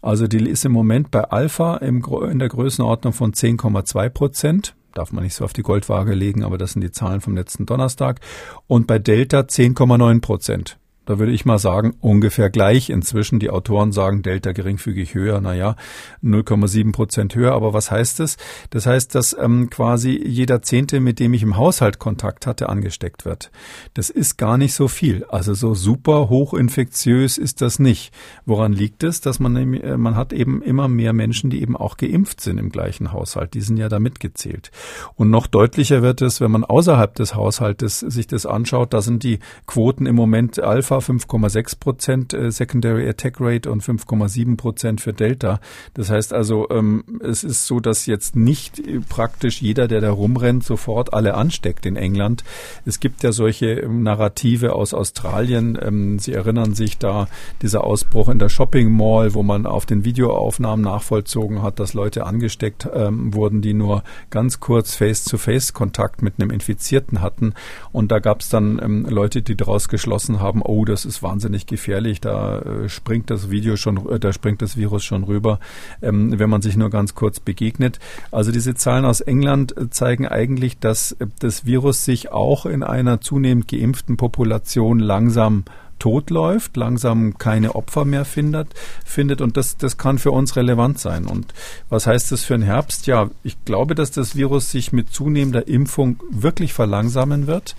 [0.02, 4.76] Also die ist im Moment bei Alpha im, in der Größenordnung von 10,2 Prozent.
[4.94, 7.66] Darf man nicht so auf die Goldwaage legen, aber das sind die Zahlen vom letzten
[7.66, 8.20] Donnerstag.
[8.68, 10.78] Und bei Delta 10,9 Prozent.
[11.06, 12.90] Da würde ich mal sagen, ungefähr gleich.
[12.90, 15.76] Inzwischen die Autoren sagen Delta geringfügig höher, naja,
[16.22, 17.52] 0,7 Prozent höher.
[17.52, 18.36] Aber was heißt das?
[18.70, 23.24] Das heißt, dass ähm, quasi jeder Zehnte, mit dem ich im Haushalt Kontakt hatte, angesteckt
[23.24, 23.50] wird.
[23.92, 25.24] Das ist gar nicht so viel.
[25.24, 28.14] Also so super hochinfektiös ist das nicht.
[28.46, 29.20] Woran liegt es?
[29.20, 32.70] Dass man, äh, man hat eben immer mehr Menschen, die eben auch geimpft sind im
[32.70, 33.54] gleichen Haushalt.
[33.54, 34.70] Die sind ja da mitgezählt.
[35.16, 38.94] Und noch deutlicher wird es, wenn man außerhalb des Haushaltes sich das anschaut.
[38.94, 43.82] Da sind die Quoten im Moment Alpha Alpha 5,6 Prozent äh, Secondary Attack Rate und
[43.82, 45.60] 5,7 Prozent für Delta.
[45.94, 50.64] Das heißt also, ähm, es ist so, dass jetzt nicht praktisch jeder, der da rumrennt,
[50.64, 52.44] sofort alle ansteckt in England.
[52.84, 55.76] Es gibt ja solche Narrative aus Australien.
[55.82, 57.26] Ähm, Sie erinnern sich da
[57.60, 62.24] dieser Ausbruch in der Shopping Mall, wo man auf den Videoaufnahmen nachvollzogen hat, dass Leute
[62.24, 67.54] angesteckt ähm, wurden, die nur ganz kurz Face-to-Face-Kontakt mit einem Infizierten hatten.
[67.90, 71.66] Und da gab es dann ähm, Leute, die daraus geschlossen haben, oh, das ist wahnsinnig
[71.66, 75.60] gefährlich, da äh, springt das Video schon, äh, da springt das Virus schon rüber,
[76.02, 77.98] ähm, wenn man sich nur ganz kurz begegnet.
[78.30, 82.82] Also diese Zahlen aus England äh, zeigen eigentlich, dass äh, das Virus sich auch in
[82.82, 85.64] einer zunehmend geimpften Population langsam
[86.04, 88.68] totläuft, langsam keine Opfer mehr findet,
[89.06, 91.24] findet und das, das kann für uns relevant sein.
[91.24, 91.54] Und
[91.88, 93.06] was heißt das für den Herbst?
[93.06, 97.74] Ja, ich glaube, dass das Virus sich mit zunehmender Impfung wirklich verlangsamen wird.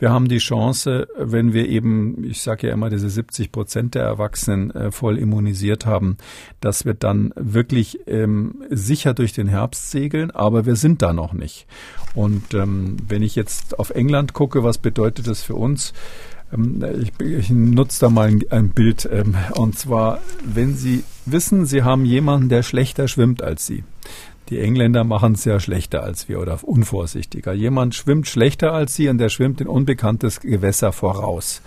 [0.00, 4.02] Wir haben die Chance, wenn wir eben, ich sage ja immer, diese 70 Prozent der
[4.02, 6.16] Erwachsenen äh, voll immunisiert haben,
[6.60, 11.32] dass wir dann wirklich ähm, sicher durch den Herbst segeln, aber wir sind da noch
[11.32, 11.68] nicht.
[12.16, 15.92] Und ähm, wenn ich jetzt auf England gucke, was bedeutet das für uns?
[16.52, 19.08] Ähm, ich, ich nutze da mal ein, ein Bild.
[19.10, 23.84] Ähm, und zwar, wenn Sie wissen, Sie haben jemanden, der schlechter schwimmt als Sie.
[24.48, 27.52] Die Engländer machen es ja schlechter als wir oder unvorsichtiger.
[27.52, 31.60] Jemand schwimmt schlechter als Sie und der schwimmt in unbekanntes Gewässer voraus.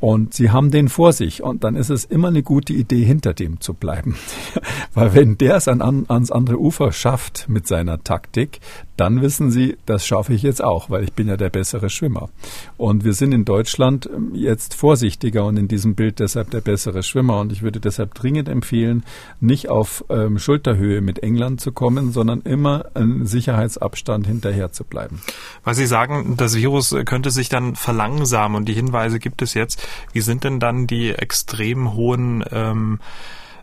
[0.00, 3.32] Und sie haben den vor sich und dann ist es immer eine gute Idee, hinter
[3.32, 4.16] dem zu bleiben.
[4.92, 8.60] Weil wenn der es an, ans andere Ufer schafft mit seiner Taktik,
[8.96, 12.28] dann wissen sie, das schaffe ich jetzt auch, weil ich bin ja der bessere Schwimmer.
[12.76, 17.02] Und wir sind in Deutschland ähm, jetzt vorsichtiger und in diesem Bild deshalb der bessere
[17.02, 17.40] Schwimmer.
[17.40, 19.04] Und ich würde deshalb dringend empfehlen,
[19.40, 25.20] nicht auf ähm, Schulterhöhe mit England zu kommen, sondern immer einen Sicherheitsabstand hinterher zu bleiben.
[25.64, 29.86] Weil Sie sagen, das Virus könnte sich dann verlangsamen und die Hinweise gibt es jetzt.
[30.12, 33.00] Wie sind denn dann die extrem hohen ähm,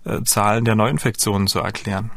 [0.03, 2.11] äh, Zahlen der Neuinfektionen zu erklären?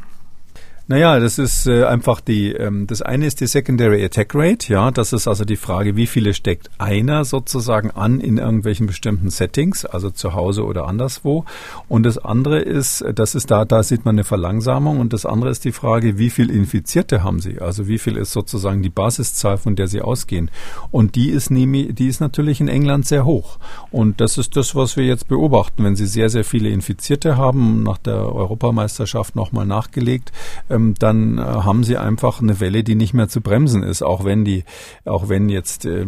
[0.87, 4.91] Naja, das ist äh, einfach die, ähm, das eine ist die Secondary Attack Rate, ja,
[4.91, 9.83] das ist also die Frage, wie viele steckt einer sozusagen an in irgendwelchen bestimmten Settings,
[9.83, 11.43] also zu Hause oder anderswo.
[11.87, 15.49] Und das andere ist, das ist da, da sieht man eine Verlangsamung und das andere
[15.49, 17.59] ist die Frage, wie viel Infizierte haben Sie?
[17.59, 20.51] Also wie viel ist sozusagen die Basiszahl, von der Sie ausgehen?
[20.91, 23.57] Und die ist, die ist natürlich in England sehr hoch.
[23.89, 25.83] Und das ist das, was wir jetzt beobachten.
[25.83, 30.31] Wenn Sie sehr, sehr viele Infizierte haben, nach der Europameisterschaft nochmal nachgelegt,
[30.75, 34.25] ähm, dann äh, haben sie einfach eine Welle, die nicht mehr zu bremsen ist, auch
[34.25, 34.63] wenn die,
[35.05, 36.05] auch wenn jetzt äh,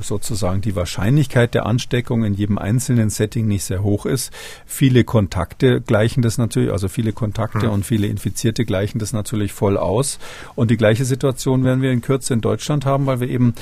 [0.00, 4.32] sozusagen die Wahrscheinlichkeit der Ansteckung in jedem einzelnen Setting nicht sehr hoch ist.
[4.66, 7.72] Viele Kontakte gleichen das natürlich, also viele Kontakte mhm.
[7.72, 10.18] und viele Infizierte gleichen das natürlich voll aus.
[10.54, 13.54] Und die gleiche Situation werden wir in Kürze in Deutschland haben, weil wir eben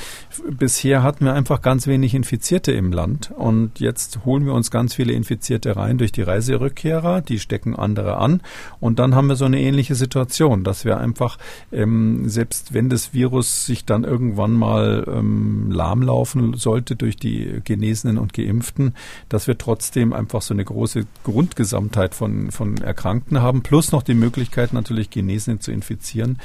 [0.49, 4.93] bisher hatten wir einfach ganz wenig Infizierte im Land und jetzt holen wir uns ganz
[4.93, 8.41] viele Infizierte rein durch die Reiserückkehrer, die stecken andere an
[8.79, 11.37] und dann haben wir so eine ähnliche Situation Situation, dass wir einfach,
[11.71, 18.17] ähm, selbst wenn das Virus sich dann irgendwann mal ähm, lahmlaufen sollte durch die Genesenen
[18.17, 18.95] und Geimpften,
[19.29, 24.15] dass wir trotzdem einfach so eine große Grundgesamtheit von, von Erkrankten haben, plus noch die
[24.15, 26.39] Möglichkeit natürlich Genesene zu infizieren.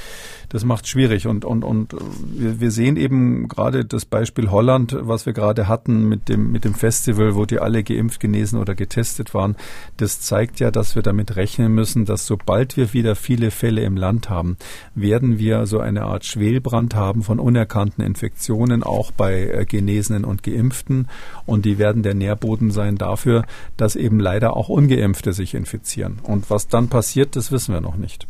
[0.49, 1.93] Das macht schwierig und, und, und
[2.33, 6.63] wir, wir sehen eben gerade das Beispiel Holland, was wir gerade hatten mit dem, mit
[6.63, 9.57] dem Festival, wo die alle geimpft, genesen oder getestet waren.
[9.97, 13.97] Das zeigt ja, dass wir damit rechnen müssen, dass sobald wir wieder viele Fälle im
[13.97, 14.57] Land haben,
[14.95, 20.43] werden wir so eine Art Schwelbrand haben von unerkannten Infektionen, auch bei äh, Genesenen und
[20.43, 21.09] Geimpften.
[21.45, 23.43] Und die werden der Nährboden sein dafür,
[23.75, 26.19] dass eben leider auch Ungeimpfte sich infizieren.
[26.23, 28.27] Und was dann passiert, das wissen wir noch nicht.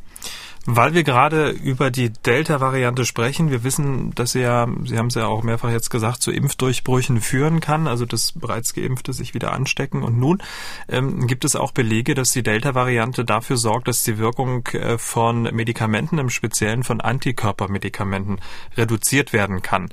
[0.69, 5.15] Weil wir gerade über die Delta-Variante sprechen, wir wissen, dass sie ja, Sie haben es
[5.15, 9.53] ja auch mehrfach jetzt gesagt, zu Impfdurchbrüchen führen kann, also dass bereits Geimpfte sich wieder
[9.53, 10.03] anstecken.
[10.03, 10.43] Und nun
[10.89, 15.43] ähm, gibt es auch Belege, dass die Delta-Variante dafür sorgt, dass die Wirkung äh, von
[15.43, 18.41] Medikamenten, im Speziellen von Antikörpermedikamenten,
[18.75, 19.87] reduziert werden kann.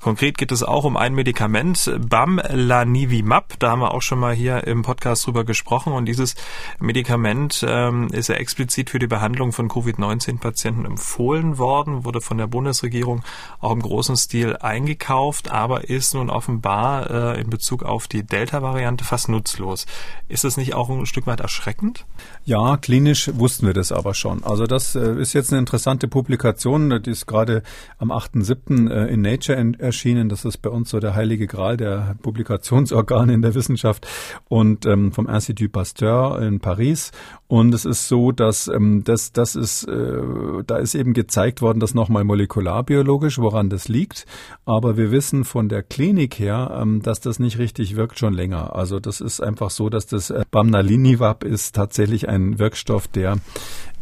[0.00, 3.60] Konkret geht es auch um ein Medikament, Bamlanivimab.
[3.60, 5.92] Da haben wir auch schon mal hier im Podcast drüber gesprochen.
[5.92, 6.34] Und dieses
[6.80, 12.38] Medikament ähm, ist ja explizit für die Behandlung von Covid-19 Covid-19-Patienten empfohlen worden, wurde von
[12.38, 13.22] der Bundesregierung
[13.60, 19.04] auch im großen Stil eingekauft, aber ist nun offenbar äh, in Bezug auf die Delta-Variante
[19.04, 19.86] fast nutzlos.
[20.28, 22.04] Ist das nicht auch ein Stück weit erschreckend?
[22.44, 24.44] Ja, klinisch wussten wir das aber schon.
[24.44, 27.62] Also das äh, ist jetzt eine interessante Publikation, die ist gerade
[27.98, 28.90] am 8.7.
[28.90, 30.28] Äh, in Nature erschienen.
[30.28, 34.06] Das ist bei uns so der heilige Gral der Publikationsorgane in der Wissenschaft
[34.48, 37.12] und ähm, vom Institut Pasteur in Paris.
[37.48, 41.62] Und es ist so, dass ähm, das, das ist äh, äh, da ist eben gezeigt
[41.62, 44.26] worden, dass nochmal molekularbiologisch, woran das liegt.
[44.64, 48.74] Aber wir wissen von der Klinik her, ähm, dass das nicht richtig wirkt schon länger.
[48.74, 53.36] Also das ist einfach so, dass das äh, Bamnalinivab ist tatsächlich ein Wirkstoff, der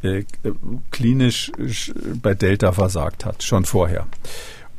[0.03, 0.25] äh,
[0.91, 1.51] klinisch
[2.23, 4.07] bei Delta versagt hat, schon vorher.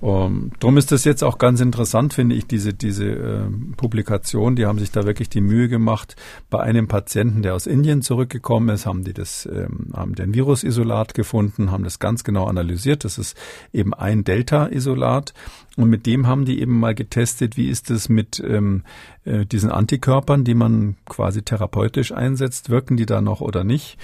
[0.05, 3.39] Um, drum ist das jetzt auch ganz interessant, finde ich, diese, diese äh,
[3.75, 4.55] Publikation.
[4.55, 6.15] Die haben sich da wirklich die Mühe gemacht.
[6.51, 11.15] Bei einem Patienten, der aus Indien zurückgekommen ist, haben die das, ähm, haben den Virusisolat
[11.15, 13.03] gefunden, haben das ganz genau analysiert.
[13.03, 13.35] Das ist
[13.73, 15.33] eben ein Delta-Isolat.
[15.75, 18.83] Und mit dem haben die eben mal getestet, wie ist es mit ähm,
[19.23, 23.97] äh, diesen Antikörpern, die man quasi therapeutisch einsetzt, wirken die da noch oder nicht?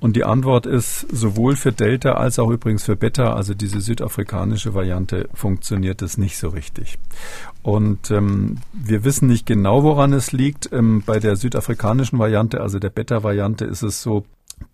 [0.00, 4.74] Und die Antwort ist, sowohl für Delta als auch übrigens für Beta, also diese südafrikanische
[4.74, 6.98] Variante, funktioniert es nicht so richtig.
[7.62, 10.72] Und ähm, wir wissen nicht genau, woran es liegt.
[10.72, 14.24] Ähm, bei der südafrikanischen Variante, also der Beta-Variante, ist es so,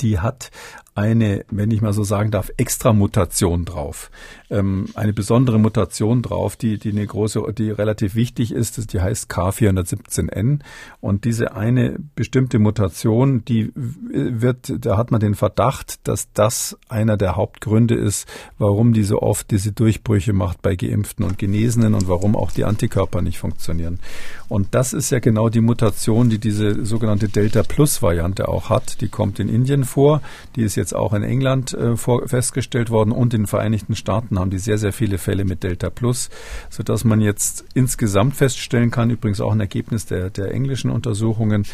[0.00, 0.52] die hat
[0.96, 4.10] eine, wenn ich mal so sagen darf, extra Mutation drauf.
[4.48, 9.30] Ähm, eine besondere Mutation drauf, die, die eine große, die relativ wichtig ist, die heißt
[9.30, 10.60] K417N.
[11.00, 17.18] Und diese eine bestimmte Mutation, die wird, da hat man den Verdacht, dass das einer
[17.18, 18.26] der Hauptgründe ist,
[18.58, 22.64] warum die so oft diese Durchbrüche macht bei Geimpften und Genesenen und warum auch die
[22.64, 24.00] Antikörper nicht funktionieren.
[24.48, 29.00] Und das ist ja genau die Mutation, die diese sogenannte Delta Plus Variante auch hat.
[29.00, 30.22] Die kommt in Indien vor.
[30.54, 34.38] Die ist jetzt auch in England äh, vor, festgestellt worden und in den Vereinigten Staaten
[34.38, 36.30] haben die sehr, sehr viele Fälle mit Delta Plus,
[36.70, 41.64] sodass man jetzt insgesamt feststellen kann, übrigens auch ein Ergebnis der, der englischen Untersuchungen,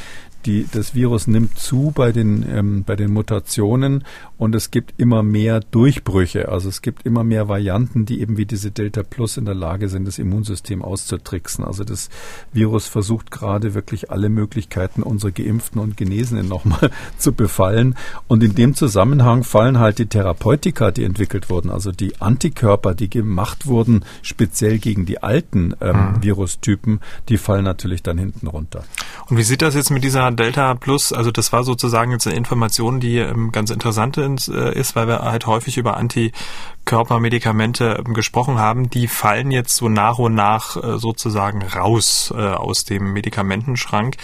[0.46, 4.04] die, das Virus nimmt zu bei den, ähm, bei den Mutationen
[4.38, 6.48] und es gibt immer mehr Durchbrüche.
[6.48, 9.88] Also es gibt immer mehr Varianten, die eben wie diese Delta Plus in der Lage
[9.88, 11.64] sind, das Immunsystem auszutricksen.
[11.64, 12.10] Also das
[12.52, 17.94] Virus versucht gerade wirklich alle Möglichkeiten, unsere Geimpften und Genesenen nochmal zu befallen.
[18.26, 23.10] Und in dem Zusammenhang fallen halt die Therapeutika, die entwickelt wurden, also die Antikörper, die
[23.10, 26.22] gemacht wurden, speziell gegen die alten ähm, mhm.
[26.22, 28.82] Virustypen, die fallen natürlich dann hinten runter.
[29.28, 32.36] Und wie sieht das jetzt mit dieser Delta Plus, also das war sozusagen jetzt eine
[32.36, 38.58] Information, die ähm, ganz interessant äh, ist, weil wir halt häufig über Antikörpermedikamente ähm, gesprochen
[38.58, 38.90] haben.
[38.90, 44.16] Die fallen jetzt so nach und nach äh, sozusagen raus äh, aus dem Medikamentenschrank.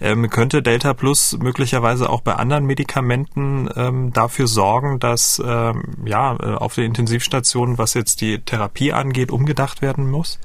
[0.00, 5.42] Ähm, könnte Delta Plus möglicherweise auch bei anderen Medikamenten dafür sorgen, dass
[6.04, 10.38] ja auf der Intensivstation, was jetzt die Therapie angeht, umgedacht werden muss?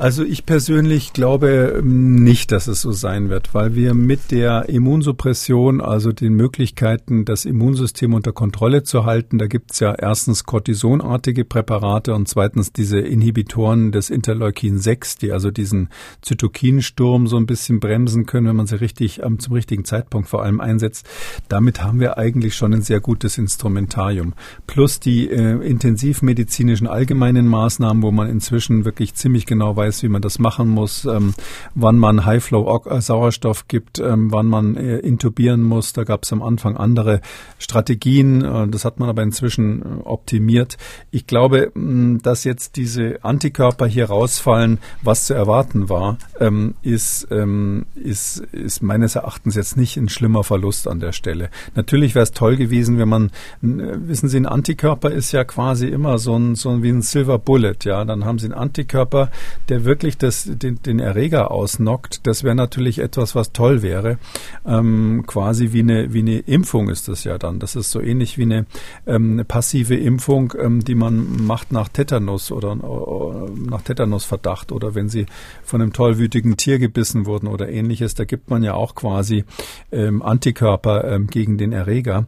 [0.00, 4.70] Also ich persönlich glaube ähm, nicht, dass es so sein wird, weil wir mit der
[4.70, 10.44] Immunsuppression, also den Möglichkeiten, das Immunsystem unter Kontrolle zu halten, da gibt es ja erstens
[10.44, 15.90] Cortisonartige Präparate und zweitens diese Inhibitoren des Interleukin 6, die also diesen
[16.22, 20.42] Zytokinsturm so ein bisschen bremsen können, wenn man sie richtig ähm, zum richtigen Zeitpunkt vor
[20.42, 21.06] allem einsetzt.
[21.48, 24.32] Damit haben wir eigentlich schon ein sehr gutes Instrumentarium.
[24.66, 30.08] Plus die äh, intensivmedizinischen allgemeinen Maßnahmen, wo man inzwischen wirklich ziemlich genau weiß, weiß, wie
[30.08, 31.34] man das machen muss, ähm,
[31.74, 35.92] wann man High-Flow-Sauerstoff gibt, ähm, wann man äh, intubieren muss.
[35.92, 37.20] Da gab es am Anfang andere
[37.58, 38.44] Strategien.
[38.44, 40.78] Äh, das hat man aber inzwischen äh, optimiert.
[41.10, 47.26] Ich glaube, mh, dass jetzt diese Antikörper hier rausfallen, was zu erwarten war, ähm, ist,
[47.32, 51.50] ähm, ist, ist meines Erachtens jetzt nicht ein schlimmer Verlust an der Stelle.
[51.74, 53.30] Natürlich wäre es toll gewesen, wenn man,
[53.60, 57.38] wissen Sie, ein Antikörper ist ja quasi immer so ein, so ein wie ein Silver
[57.38, 58.04] Bullet, ja.
[58.04, 59.30] Dann haben Sie einen Antikörper,
[59.68, 64.18] der wirklich das, den, den Erreger ausnockt, das wäre natürlich etwas, was toll wäre.
[64.66, 67.58] Ähm, quasi wie eine, wie eine Impfung ist das ja dann.
[67.58, 68.66] Das ist so ähnlich wie eine,
[69.06, 74.94] ähm, eine passive Impfung, ähm, die man macht nach Tetanus oder äh, nach Tetanusverdacht oder
[74.94, 75.26] wenn sie
[75.62, 78.14] von einem tollwütigen Tier gebissen wurden oder ähnliches.
[78.14, 79.44] Da gibt man ja auch quasi
[79.92, 82.26] ähm, Antikörper ähm, gegen den Erreger.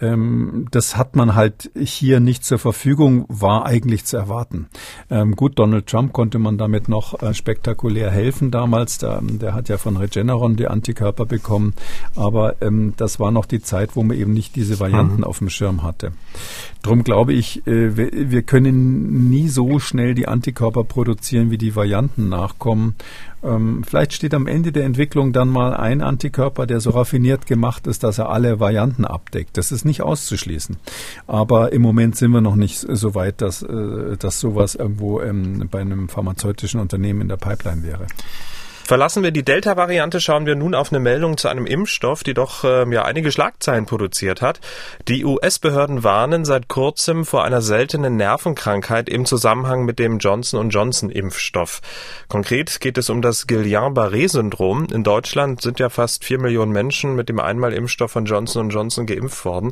[0.00, 4.68] Ähm, das hat man halt hier nicht zur Verfügung, war eigentlich zu erwarten.
[5.10, 8.98] Ähm, gut, Donald Trump konnte man damit noch äh, spektakulär helfen damals.
[8.98, 11.74] Der, der, hat ja von Regeneron die Antikörper bekommen.
[12.16, 15.24] Aber ähm, das war noch die Zeit, wo man eben nicht diese Varianten mhm.
[15.24, 16.12] auf dem Schirm hatte.
[16.82, 21.76] Drum glaube ich, äh, wir, wir können nie so schnell die Antikörper produzieren, wie die
[21.76, 22.94] Varianten nachkommen.
[23.42, 27.86] Ähm, vielleicht steht am Ende der Entwicklung dann mal ein Antikörper, der so raffiniert gemacht
[27.86, 29.56] ist, dass er alle Varianten abdeckt.
[29.56, 30.76] Das ist nicht auszuschließen.
[31.26, 35.68] Aber im Moment sind wir noch nicht so weit, dass, äh, dass sowas irgendwo ähm,
[35.70, 38.06] bei einem pharmazeutischen Unternehmen in der Pipeline wäre.
[38.90, 42.64] Verlassen wir die Delta-Variante, schauen wir nun auf eine Meldung zu einem Impfstoff, die doch
[42.64, 44.58] äh, ja einige Schlagzeilen produziert hat.
[45.06, 51.08] Die US-Behörden warnen seit kurzem vor einer seltenen Nervenkrankheit im Zusammenhang mit dem Johnson Johnson
[51.08, 51.82] Impfstoff.
[52.26, 54.88] Konkret geht es um das Guillain-Barré-Syndrom.
[54.92, 59.44] In Deutschland sind ja fast vier Millionen Menschen mit dem Einmalimpfstoff von Johnson Johnson geimpft
[59.44, 59.70] worden.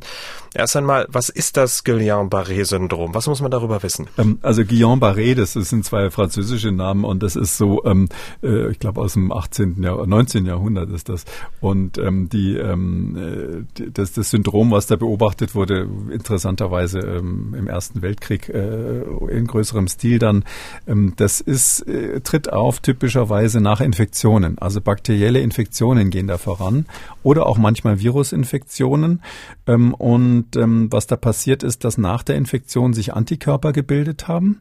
[0.55, 3.17] Erst einmal, was ist das Guillain-Barré-Syndrom?
[3.17, 4.07] Was muss man darüber wissen?
[4.17, 8.09] Ähm, also Guillain-Barré, das sind zwei französische Namen und das ist so, ähm,
[8.45, 9.83] äh, ich glaube aus dem 18.
[9.83, 10.45] Jahr, 19.
[10.45, 11.25] Jahrhundert ist das.
[11.63, 17.69] Und ähm, die, ähm, äh, das, das Syndrom, was da beobachtet wurde, interessanterweise ähm, im
[17.69, 19.01] Ersten Weltkrieg äh,
[19.31, 20.45] in größerem Stil dann,
[20.87, 24.59] ähm, das ist, äh, tritt auf typischerweise nach Infektionen.
[24.59, 26.85] Also bakterielle Infektionen gehen da voran
[27.23, 29.23] oder auch manchmal Virusinfektionen.
[29.67, 34.61] Ähm, und ähm, was da passiert ist, dass nach der Infektion sich Antikörper gebildet haben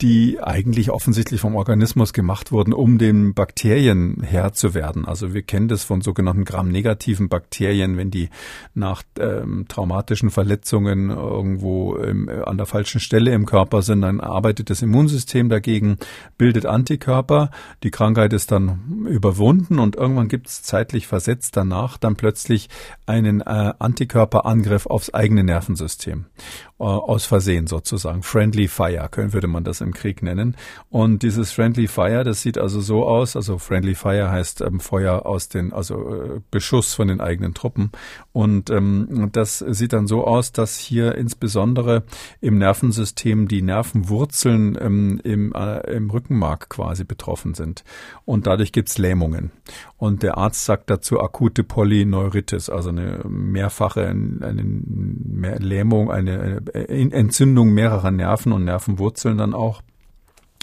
[0.00, 5.04] die eigentlich offensichtlich vom Organismus gemacht wurden, um den Bakterien Herr zu werden.
[5.04, 8.28] Also wir kennen das von sogenannten gramnegativen Bakterien, wenn die
[8.74, 14.20] nach ähm, traumatischen Verletzungen irgendwo im, äh, an der falschen Stelle im Körper sind, dann
[14.20, 15.98] arbeitet das Immunsystem dagegen,
[16.38, 17.50] bildet Antikörper,
[17.82, 22.68] die Krankheit ist dann überwunden und irgendwann gibt es zeitlich versetzt danach dann plötzlich
[23.06, 26.26] einen äh, Antikörperangriff aufs eigene Nervensystem.
[26.84, 28.22] Äh, aus Versehen sozusagen.
[28.22, 30.54] Friendly Fire würde man das im Krieg nennen.
[30.90, 35.24] Und dieses Friendly Fire, das sieht also so aus, also Friendly Fire heißt ähm, Feuer
[35.24, 37.90] aus den, also äh, Beschuss von den eigenen Truppen.
[38.32, 42.02] Und ähm, das sieht dann so aus, dass hier insbesondere
[42.42, 47.82] im Nervensystem die Nervenwurzeln ähm, im, äh, im Rückenmark quasi betroffen sind.
[48.26, 49.52] Und dadurch gibt's Lähmungen.
[49.96, 57.70] Und der Arzt sagt dazu akute Polyneuritis, also eine mehrfache eine Lähmung, eine, eine Entzündung
[57.72, 59.82] mehrerer Nerven und Nervenwurzeln dann auch.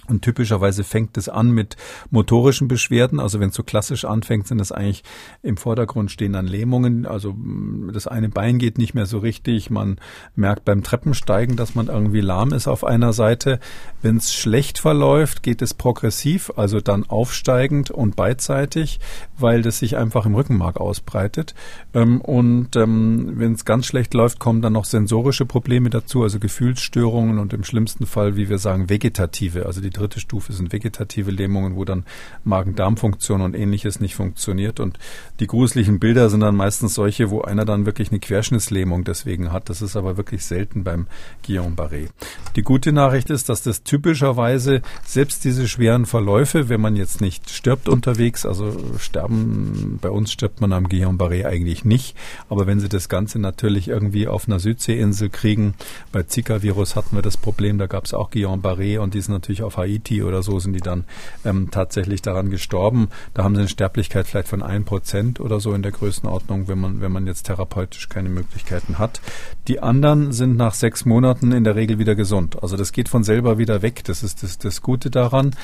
[0.07, 1.77] Und typischerweise fängt es an mit
[2.09, 3.19] motorischen Beschwerden.
[3.19, 5.03] Also wenn es so klassisch anfängt, sind es eigentlich
[5.43, 7.05] im Vordergrund stehen dann Lähmungen.
[7.05, 9.69] Also mm, das eine Bein geht nicht mehr so richtig.
[9.69, 9.99] Man
[10.35, 13.59] merkt beim Treppensteigen, dass man irgendwie lahm ist auf einer Seite.
[14.01, 18.99] Wenn es schlecht verläuft, geht es progressiv, also dann aufsteigend und beidseitig,
[19.37, 21.53] weil das sich einfach im Rückenmark ausbreitet.
[21.93, 26.39] Ähm, und ähm, wenn es ganz schlecht läuft, kommen dann noch sensorische Probleme dazu, also
[26.39, 30.71] Gefühlsstörungen und im schlimmsten Fall, wie wir sagen, vegetative, also die die dritte Stufe sind
[30.71, 32.05] vegetative Lähmungen, wo dann
[32.43, 34.79] Magen-Darm-Funktion und ähnliches nicht funktioniert.
[34.79, 34.97] Und
[35.39, 39.69] die gruseligen Bilder sind dann meistens solche, wo einer dann wirklich eine Querschnittslähmung deswegen hat.
[39.69, 41.07] Das ist aber wirklich selten beim
[41.45, 42.07] Guillain-Barré.
[42.55, 47.49] Die gute Nachricht ist, dass das typischerweise selbst diese schweren Verläufe, wenn man jetzt nicht
[47.49, 52.15] stirbt unterwegs, also sterben, bei uns stirbt man am Guillain-Barré eigentlich nicht,
[52.49, 55.73] aber wenn Sie das Ganze natürlich irgendwie auf einer Südseeinsel kriegen,
[56.11, 59.63] bei Zika-Virus hatten wir das Problem, da gab es auch Guillain-Barré und die sind natürlich
[59.63, 61.05] auf Haiti oder so sind die dann
[61.45, 63.09] ähm, tatsächlich daran gestorben.
[63.33, 66.79] Da haben sie eine Sterblichkeit vielleicht von ein Prozent oder so in der Größenordnung, wenn
[66.79, 69.21] man, wenn man jetzt therapeutisch keine Möglichkeiten hat.
[69.67, 72.61] Die anderen sind nach sechs Monaten in der Regel wieder gesund.
[72.61, 74.03] Also das geht von selber wieder weg.
[74.05, 75.55] Das ist das, das Gute daran.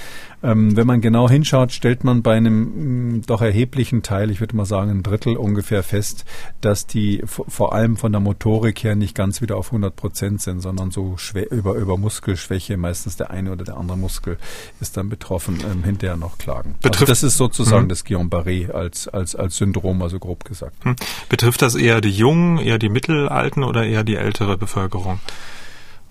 [0.43, 4.39] Ähm, wenn man genau hinschaut, stellt man bei einem mh, mm, doch erheblichen Teil, ich
[4.39, 6.25] würde mal sagen ein Drittel ungefähr fest,
[6.61, 10.61] dass die vor allem von der Motorik her nicht ganz wieder auf 100 Prozent sind,
[10.61, 11.15] sondern so
[11.49, 14.37] über, über Muskelschwäche, meistens der eine oder der andere Muskel
[14.79, 16.75] ist dann betroffen, ähm, hinterher noch klagen.
[16.77, 17.89] Also Betrifft, also das ist sozusagen hm.
[17.89, 20.85] das Guillain-Barré als, als, als Syndrom, also grob gesagt.
[20.85, 20.95] Hm.
[21.27, 25.19] Betrifft das eher die Jungen, eher die Mittelalten oder eher die ältere Bevölkerung?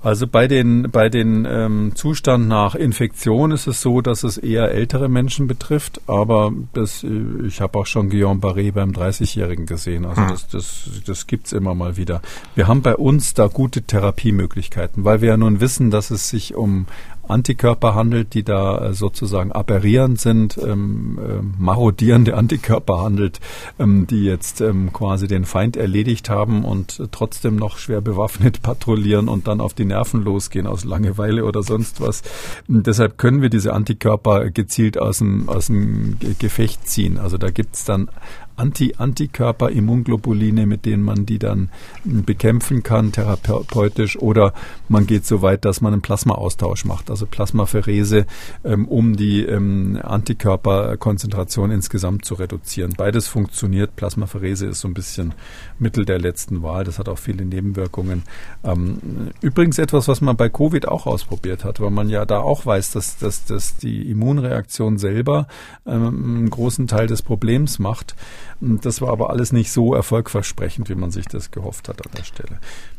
[0.07, 4.71] Also bei den bei den ähm, Zustand nach Infektion ist es so, dass es eher
[4.71, 7.09] ältere Menschen betrifft, aber das, äh,
[7.45, 10.05] ich habe auch schon Guillain-Barré beim 30-Jährigen gesehen.
[10.05, 10.29] Also mhm.
[10.29, 12.23] das, das, das gibt's immer mal wieder.
[12.55, 16.55] Wir haben bei uns da gute Therapiemöglichkeiten, weil wir ja nun wissen, dass es sich
[16.55, 16.87] um
[17.31, 23.41] Antikörper handelt, die da äh, sozusagen aberrierend sind, ähm, äh, marodierende Antikörper handelt,
[23.79, 29.29] ähm, die jetzt ähm, quasi den Feind erledigt haben und trotzdem noch schwer bewaffnet patrouillieren
[29.29, 32.23] und dann auf die Nerven losgehen aus Langeweile oder sonst was.
[32.69, 37.19] Deshalb können wir diese Antikörper gezielt aus dem, aus dem Gefecht ziehen.
[37.19, 38.09] Also da gibt's dann
[38.57, 41.71] Anti-Antikörper-Immunglobuline, mit denen man die dann
[42.03, 44.53] hm, bekämpfen kann, therapeutisch, oder
[44.89, 48.27] man geht so weit, dass man einen Plasmaaustausch macht, also Plasmapherese,
[48.65, 52.95] ähm, um die ähm, Antikörperkonzentration insgesamt zu reduzieren.
[52.97, 53.97] Beides funktioniert.
[53.97, 55.35] Plasmapherese ist so ein bisschen
[55.79, 56.85] Mittel der letzten Wahl.
[56.85, 58.23] Das hat auch viele Nebenwirkungen.
[58.65, 62.67] Ähm, übrigens etwas, was man bei Covid auch ausprobiert hat, weil man ja da auch
[62.67, 65.47] weiß, dass, dass, dass die Immunreaktion selber
[65.87, 68.15] ähm, einen großen Teil des Problems macht.
[68.61, 72.25] Das war aber alles nicht so erfolgversprechend, wie man sich das gehofft hat an der
[72.25, 72.59] Stelle.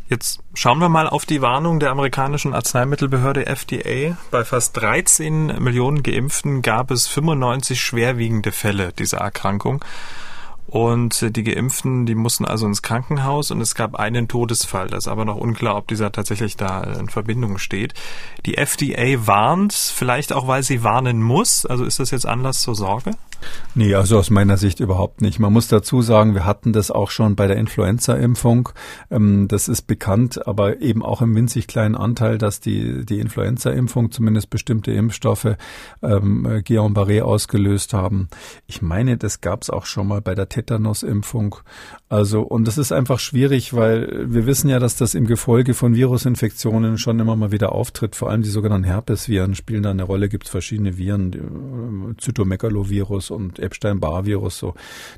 [0.10, 4.18] Jetzt schauen wir mal auf die Warnung der amerikanischen Arzneimittelbehörde FDA.
[4.32, 9.84] Bei fast 13 Millionen Geimpften gab es 95 schwerwiegende Fälle dieser Erkrankung.
[10.68, 14.88] Und die Geimpften, die mussten also ins Krankenhaus und es gab einen Todesfall.
[14.88, 17.94] Das ist aber noch unklar, ob dieser tatsächlich da in Verbindung steht.
[18.46, 21.66] Die FDA warnt, vielleicht auch, weil sie warnen muss.
[21.66, 23.12] Also ist das jetzt Anlass zur Sorge?
[23.76, 25.40] Nee, also aus meiner Sicht überhaupt nicht.
[25.40, 28.70] Man muss dazu sagen, wir hatten das auch schon bei der Influenza-Impfung.
[29.12, 34.12] Ähm, das ist bekannt, aber eben auch im winzig kleinen Anteil, dass die, die Influenza-Impfung
[34.12, 35.58] zumindest bestimmte Impfstoffe
[36.02, 38.30] ähm, Guillain-Barré ausgelöst haben.
[38.66, 41.58] Ich meine, das gab es auch schon mal bei der Tetanus-Impfung.
[42.10, 45.94] Also, und das ist einfach schwierig, weil wir wissen ja, dass das im Gefolge von
[45.94, 48.16] Virusinfektionen schon immer mal wieder auftritt.
[48.16, 50.30] Vor allem die sogenannten Herpesviren spielen da eine Rolle.
[50.30, 52.22] Gibt es verschiedene Viren, äh,
[53.28, 54.74] Zytomegalovirus, und Epstein-Barr-Virus, so,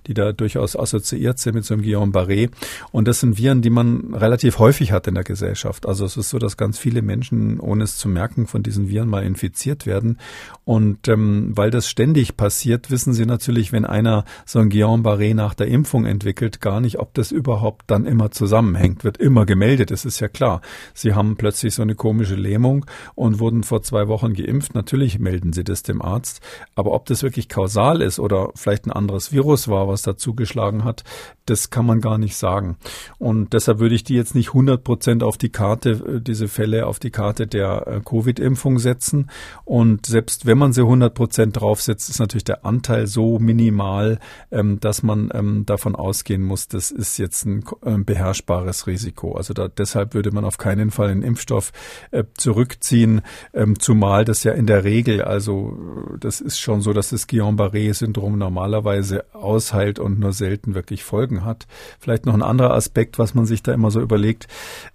[0.07, 2.49] die da durchaus assoziiert sind mit so einem Guillain-Barré.
[2.91, 5.85] Und das sind Viren, die man relativ häufig hat in der Gesellschaft.
[5.87, 9.09] Also es ist so, dass ganz viele Menschen, ohne es zu merken, von diesen Viren
[9.09, 10.17] mal infiziert werden.
[10.65, 15.53] Und ähm, weil das ständig passiert, wissen Sie natürlich, wenn einer so ein Guillain-Barré nach
[15.53, 19.03] der Impfung entwickelt, gar nicht, ob das überhaupt dann immer zusammenhängt.
[19.03, 20.61] Wird immer gemeldet, das ist ja klar.
[20.93, 22.85] Sie haben plötzlich so eine komische Lähmung
[23.15, 24.75] und wurden vor zwei Wochen geimpft.
[24.75, 26.41] Natürlich melden Sie das dem Arzt.
[26.75, 30.17] Aber ob das wirklich kausal Fall ist oder vielleicht ein anderes Virus war, was da
[30.17, 31.03] zugeschlagen hat,
[31.45, 32.77] das kann man gar nicht sagen.
[33.17, 36.85] Und deshalb würde ich die jetzt nicht 100 Prozent auf die Karte, äh, diese Fälle
[36.85, 39.29] auf die Karte der äh, Covid-Impfung setzen.
[39.65, 44.19] Und selbst wenn man sie 100 Prozent draufsetzt, ist natürlich der Anteil so minimal,
[44.51, 47.63] ähm, dass man ähm, davon ausgehen muss, das ist jetzt ein
[48.05, 49.33] beherrschbares Risiko.
[49.33, 51.71] Also da, deshalb würde man auf keinen Fall den Impfstoff
[52.11, 53.21] äh, zurückziehen,
[53.53, 55.77] ähm, zumal das ja in der Regel, also
[56.19, 61.45] das ist schon so, dass das Guillain-Barré syndrom normalerweise ausheilt und nur selten wirklich Folgen
[61.45, 61.67] hat.
[61.99, 64.47] Vielleicht noch ein anderer Aspekt, was man sich da immer so überlegt.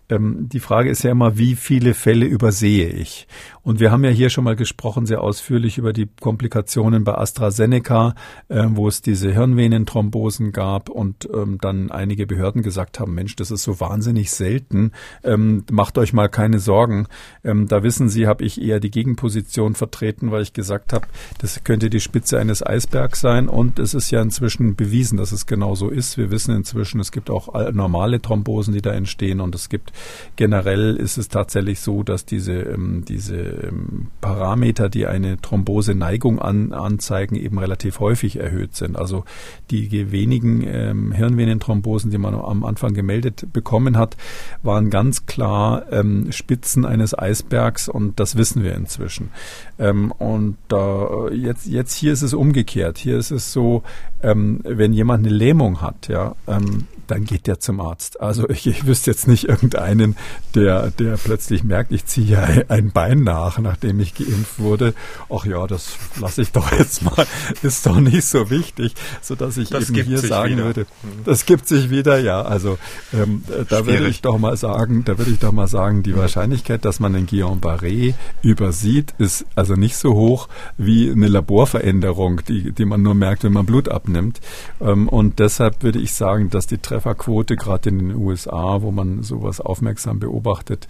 [0.08, 3.26] Ähm, die Frage ist ja immer, wie viele Fälle übersehe ich?
[3.64, 8.14] Und wir haben ja hier schon mal gesprochen, sehr ausführlich über die Komplikationen bei AstraZeneca,
[8.48, 13.50] äh, wo es diese Hirnvenenthrombosen gab und ähm, dann einige Behörden gesagt haben, Mensch, das
[13.50, 14.92] ist so wahnsinnig selten,
[15.22, 17.06] ähm, macht euch mal keine Sorgen.
[17.42, 21.06] Ähm, da wissen Sie, habe ich eher die Gegenposition vertreten, weil ich gesagt habe,
[21.38, 25.46] das könnte die Spitze eines Eisbergs sein und es ist ja inzwischen bewiesen, dass es
[25.46, 26.18] genau so ist.
[26.18, 29.92] Wir wissen inzwischen, es gibt auch normale Thrombosen, die da entstehen und es gibt
[30.36, 36.72] generell ist es tatsächlich so, dass diese, ähm, diese ähm, Parameter, die eine Thromboseneigung an,
[36.72, 38.96] anzeigen, eben relativ häufig erhöht sind.
[38.96, 39.24] Also
[39.70, 44.16] die wenigen ähm, Hirnvenenthrombosen, die man am Anfang gemeldet bekommen hat,
[44.62, 49.30] waren ganz klar ähm, Spitzen eines Eisbergs und das wissen wir inzwischen.
[49.78, 52.98] Ähm, und äh, jetzt, jetzt hier ist es umgekehrt.
[52.98, 53.82] Hier ist es so,
[54.22, 58.20] ähm, wenn jemand eine Lähmung hat, ja, ähm, dann geht der zum Arzt.
[58.20, 60.16] Also ich, ich wüsste jetzt nicht irgendeinen,
[60.54, 64.94] der, der plötzlich merkt, ich ziehe ja ein Bein nach, nachdem ich geimpft wurde.
[65.30, 67.26] Ach ja, das lasse ich doch jetzt mal,
[67.62, 70.64] ist doch nicht so wichtig, so dass ich das eben hier sagen wieder.
[70.64, 71.24] würde, mhm.
[71.24, 72.42] das gibt sich wieder, ja.
[72.42, 72.78] Also
[73.12, 76.84] ähm, da würde ich doch mal sagen, da würde ich doch mal sagen, die Wahrscheinlichkeit,
[76.84, 82.84] dass man einen Guillain-Barré übersieht, ist also nicht so hoch wie eine Laborveränderung, die, die
[82.84, 84.40] man nur merkt, wenn man Blut abnimmt.
[84.80, 89.24] Ähm, und deshalb würde ich sagen, dass die Trefferquote, gerade in den USA, wo man
[89.24, 90.86] sowas aufmerksam beobachtet,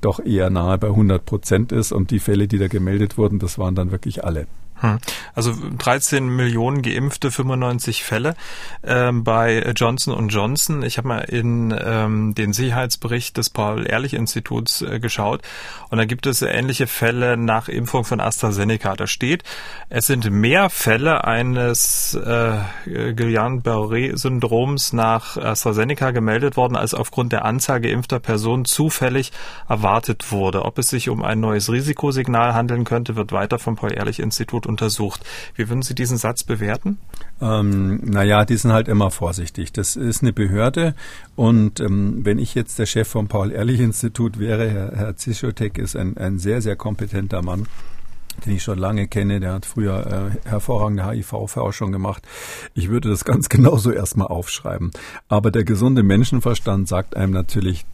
[0.00, 1.92] doch eher nahe bei 100 Prozent ist.
[1.92, 4.46] Und die Fälle, die da gemeldet wurden, das waren dann wirklich alle.
[4.82, 4.98] Hm.
[5.34, 8.34] Also 13 Millionen geimpfte, 95 Fälle
[8.82, 10.82] ähm, bei Johnson Johnson.
[10.82, 15.42] Ich habe mal in ähm, den Sicherheitsbericht des Paul-Ehrlich-Instituts äh, geschaut
[15.90, 18.96] und da gibt es ähnliche Fälle nach Impfung von AstraZeneca.
[18.96, 19.44] Da steht,
[19.88, 27.80] es sind mehr Fälle eines äh, Guillain-Barré-Syndroms nach AstraZeneca gemeldet worden, als aufgrund der Anzahl
[27.80, 29.30] geimpfter Personen zufällig
[29.68, 30.64] erwartet wurde.
[30.64, 35.24] Ob es sich um ein neues Risikosignal handeln könnte, wird weiter vom Paul-Ehrlich-Institut untersucht.
[35.54, 36.98] Wie würden Sie diesen Satz bewerten?
[37.40, 39.72] Ähm, naja, die sind halt immer vorsichtig.
[39.72, 40.94] Das ist eine Behörde
[41.36, 46.16] und ähm, wenn ich jetzt der Chef vom Paul-Ehrlich-Institut wäre, Herr, Herr Zischotek ist ein,
[46.16, 47.66] ein sehr, sehr kompetenter Mann
[48.44, 52.22] den ich schon lange kenne, der hat früher äh, hervorragende HIV-Forschung gemacht.
[52.74, 54.90] Ich würde das ganz genauso erstmal aufschreiben.
[55.28, 57.84] Aber der gesunde Menschenverstand sagt einem natürlich,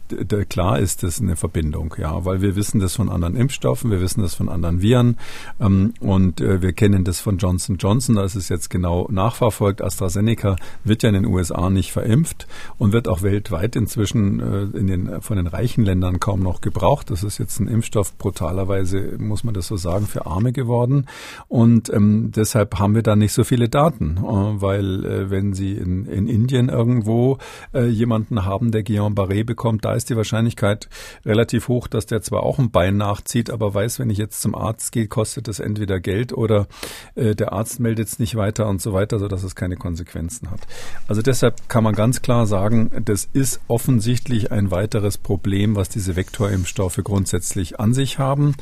[0.49, 4.21] klar ist das eine Verbindung, ja, weil wir wissen das von anderen Impfstoffen, wir wissen
[4.21, 5.17] das von anderen Viren
[5.59, 9.81] ähm, und äh, wir kennen das von Johnson Johnson, da ist es jetzt genau nachverfolgt.
[9.81, 14.87] AstraZeneca wird ja in den USA nicht verimpft und wird auch weltweit inzwischen äh, in
[14.87, 17.09] den, von den reichen Ländern kaum noch gebraucht.
[17.11, 21.07] Das ist jetzt ein Impfstoff brutalerweise, muss man das so sagen, für Arme geworden
[21.47, 25.73] und ähm, deshalb haben wir da nicht so viele Daten, äh, weil äh, wenn Sie
[25.73, 27.37] in, in Indien irgendwo
[27.73, 30.89] äh, jemanden haben, der Guillain-Barré bekommt, da ist die Wahrscheinlichkeit
[31.25, 34.55] relativ hoch, dass der zwar auch ein Bein nachzieht, aber weiß, wenn ich jetzt zum
[34.55, 36.67] Arzt gehe, kostet das entweder Geld oder
[37.15, 40.61] äh, der Arzt meldet es nicht weiter und so weiter, sodass es keine Konsequenzen hat.
[41.07, 46.15] Also deshalb kann man ganz klar sagen, das ist offensichtlich ein weiteres Problem, was diese
[46.15, 48.55] Vektorimpfstoffe grundsätzlich an sich haben.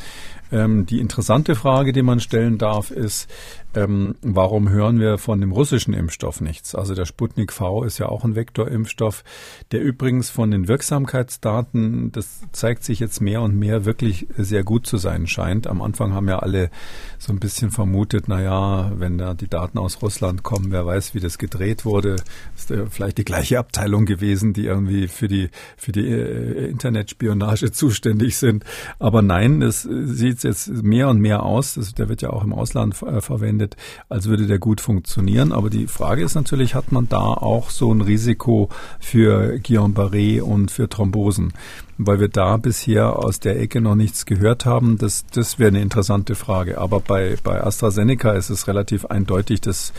[0.52, 3.30] Ähm, die interessante Frage, die man stellen darf, ist,
[3.78, 6.74] ähm, warum hören wir von dem russischen Impfstoff nichts?
[6.74, 9.24] Also der Sputnik V ist ja auch ein Vektorimpfstoff,
[9.72, 14.88] der übrigens von den Wirksamkeitsdaten, das zeigt sich jetzt mehr und mehr, wirklich sehr gut
[14.88, 15.68] zu sein scheint.
[15.68, 16.72] Am Anfang haben ja alle
[17.20, 21.14] so ein bisschen vermutet, na ja, wenn da die Daten aus Russland kommen, wer weiß,
[21.14, 22.16] wie das gedreht wurde,
[22.56, 27.72] ist ja vielleicht die gleiche Abteilung gewesen, die irgendwie für die für die äh, Internetspionage
[27.72, 28.64] zuständig sind.
[28.98, 31.76] Aber nein, es sieht jetzt mehr und mehr aus.
[31.76, 33.76] Das, der wird ja auch im Ausland äh, verwendet verwendet,
[34.10, 35.52] als würde der gut funktionieren.
[35.52, 40.72] Aber die Frage ist natürlich, hat man da auch so ein Risiko für Guillain-Barré und
[40.72, 41.54] für Thrombosen?
[41.98, 44.98] Weil wir da bisher aus der Ecke noch nichts gehört haben.
[44.98, 46.78] Das, das wäre eine interessante Frage.
[46.78, 49.94] Aber bei, bei AstraZeneca ist es relativ eindeutig, dass,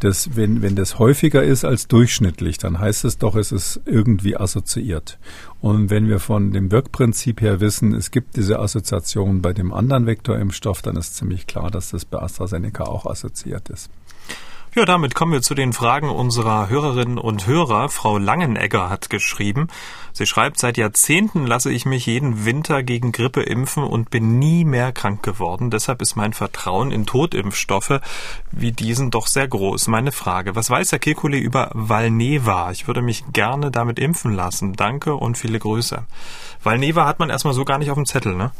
[0.00, 4.36] dass wenn, wenn das häufiger ist als durchschnittlich, dann heißt es doch, es ist irgendwie
[4.36, 5.18] assoziiert.
[5.60, 10.06] Und wenn wir von dem Wirkprinzip her wissen, es gibt diese Assoziation bei dem anderen
[10.06, 13.90] Vektorimpfstoff, dann ist ziemlich klar, dass das bei AstraZeneca auch assoziiert ist.
[14.76, 17.88] Ja, damit kommen wir zu den Fragen unserer Hörerinnen und Hörer.
[17.88, 19.68] Frau Langenegger hat geschrieben.
[20.12, 24.66] Sie schreibt, seit Jahrzehnten lasse ich mich jeden Winter gegen Grippe impfen und bin nie
[24.66, 25.70] mehr krank geworden.
[25.70, 28.02] Deshalb ist mein Vertrauen in Totimpfstoffe
[28.52, 29.88] wie diesen doch sehr groß.
[29.88, 32.70] Meine Frage, was weiß Herr Kekulé über Valneva?
[32.70, 34.74] Ich würde mich gerne damit impfen lassen.
[34.74, 36.04] Danke und viele Grüße.
[36.62, 38.50] Valneva hat man erstmal so gar nicht auf dem Zettel, ne?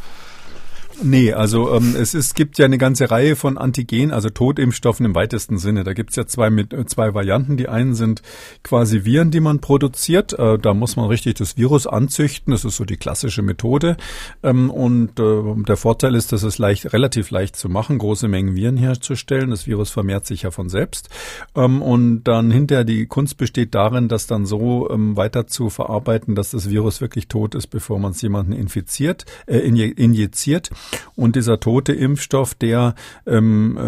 [1.02, 5.14] Nee, also ähm, es ist, gibt ja eine ganze Reihe von Antigen, also Totimpfstoffen im
[5.14, 5.84] weitesten Sinne.
[5.84, 7.58] Da gibt's ja zwei, mit, äh, zwei Varianten.
[7.58, 8.22] Die einen sind
[8.62, 10.32] quasi Viren, die man produziert.
[10.38, 12.50] Äh, da muss man richtig das Virus anzüchten.
[12.50, 13.98] Das ist so die klassische Methode.
[14.42, 18.54] Ähm, und äh, der Vorteil ist, dass es leicht, relativ leicht zu machen, große Mengen
[18.56, 19.50] Viren herzustellen.
[19.50, 21.10] Das Virus vermehrt sich ja von selbst.
[21.54, 26.34] Ähm, und dann hinterher die Kunst besteht darin, das dann so ähm, weiter zu verarbeiten,
[26.34, 30.70] dass das Virus wirklich tot ist, bevor man es jemanden infiziert, äh, injiziert.
[31.16, 32.94] Und dieser tote Impfstoff, der
[33.26, 33.78] ähm,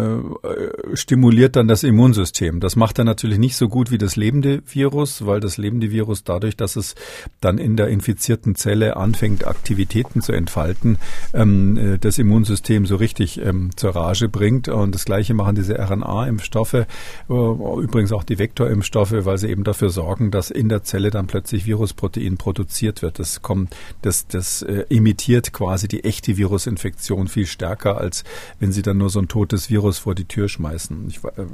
[0.43, 2.59] äh, stimuliert dann das Immunsystem.
[2.59, 6.23] Das macht er natürlich nicht so gut wie das lebende Virus, weil das lebende Virus
[6.23, 6.95] dadurch, dass es
[7.39, 10.97] dann in der infizierten Zelle anfängt, Aktivitäten zu entfalten,
[11.33, 14.67] ähm, äh, das Immunsystem so richtig ähm, zur Rage bringt.
[14.67, 16.85] Und das Gleiche machen diese RNA-Impfstoffe, äh,
[17.29, 21.67] übrigens auch die Vektorimpfstoffe, weil sie eben dafür sorgen, dass in der Zelle dann plötzlich
[21.67, 23.19] Virusprotein produziert wird.
[23.19, 28.23] Das kommt, das, das äh, imitiert quasi die echte Virusinfektion Infektion viel stärker, als
[28.59, 31.07] wenn sie dann nur so ein totes Virus vor die Tür schmeißen.
[31.07, 31.45] Ich, äh,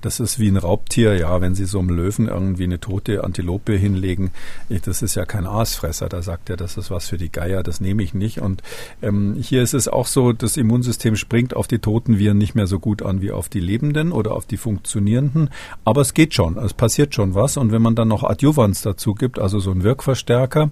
[0.00, 3.74] das ist wie ein Raubtier, ja, wenn sie so einem Löwen irgendwie eine tote Antilope
[3.74, 4.30] hinlegen,
[4.70, 7.62] ich, das ist ja kein Aasfresser, da sagt er, das ist was für die Geier,
[7.62, 8.40] das nehme ich nicht.
[8.40, 8.62] Und
[9.02, 12.66] ähm, hier ist es auch so, das Immunsystem springt auf die toten Viren nicht mehr
[12.66, 15.50] so gut an wie auf die lebenden oder auf die funktionierenden,
[15.84, 17.58] aber es geht schon, es passiert schon was.
[17.58, 20.70] Und wenn man dann noch Adjuvans dazu gibt, also so ein Wirkverstärker,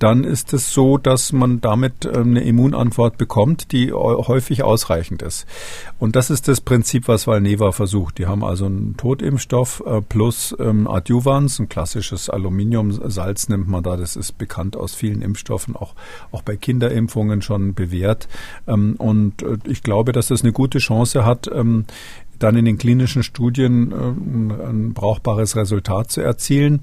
[0.00, 5.20] dann ist es so, dass man damit ähm, eine Immunantwort bekommt bekommt, die häufig ausreichend
[5.20, 5.46] ist.
[5.98, 8.16] Und das ist das Prinzip, was Valneva versucht.
[8.16, 13.98] Die haben also einen Totimpfstoff äh, plus ähm, Adjuvans, ein klassisches Aluminiumsalz nimmt man da.
[13.98, 15.94] Das ist bekannt aus vielen Impfstoffen, auch,
[16.32, 18.28] auch bei Kinderimpfungen schon bewährt.
[18.66, 21.84] Ähm, und äh, ich glaube, dass das eine gute Chance hat, ähm,
[22.38, 26.80] dann in den klinischen Studien äh, ein brauchbares Resultat zu erzielen.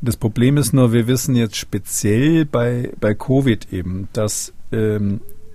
[0.00, 4.54] Das Problem ist nur, wir wissen jetzt speziell bei, bei Covid eben, dass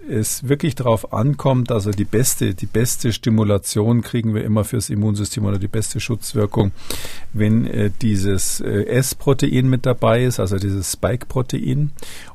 [0.10, 5.46] es wirklich darauf ankommt, also die beste, die beste Stimulation kriegen wir immer fürs Immunsystem
[5.46, 6.72] oder die beste Schutzwirkung,
[7.34, 11.92] wenn äh, dieses äh, S-Protein mit dabei ist, also dieses Spike-Protein.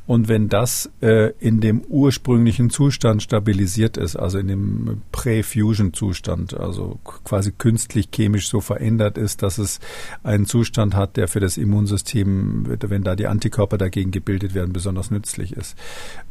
[0.06, 6.98] Und wenn das äh, in dem ursprünglichen Zustand stabilisiert ist, also in dem Prä-Fusion-Zustand, also
[7.02, 9.78] quasi künstlich chemisch so verändert ist, dass es
[10.24, 15.10] einen Zustand hat, der für das Immunsystem, wenn da die Antikörper dagegen gebildet werden, besonders
[15.12, 15.76] nützlich ist.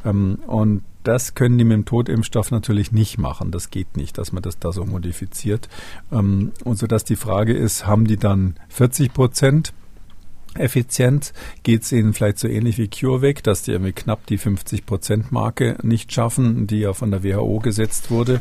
[0.04, 3.50] Ähm, und das können die mit dem Totimpfstoff natürlich nicht machen.
[3.50, 5.68] Das geht nicht, dass man das da so modifiziert.
[6.12, 9.72] Ähm, und so dass die Frage ist, haben die dann 40 Prozent
[10.54, 11.32] effizient
[11.62, 16.12] geht es ihnen vielleicht so ähnlich wie CureVac, dass die irgendwie knapp die 50-Prozent-Marke nicht
[16.12, 18.40] schaffen, die ja von der WHO gesetzt wurde.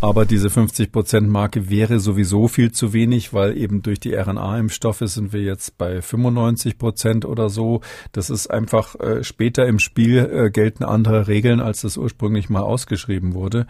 [0.00, 5.42] Aber diese 50-Prozent-Marke wäre sowieso viel zu wenig, weil eben durch die RNA-Impfstoffe sind wir
[5.42, 7.80] jetzt bei 95 Prozent oder so.
[8.12, 12.62] Das ist einfach äh, später im Spiel äh, gelten andere Regeln, als das ursprünglich mal
[12.62, 13.66] ausgeschrieben wurde.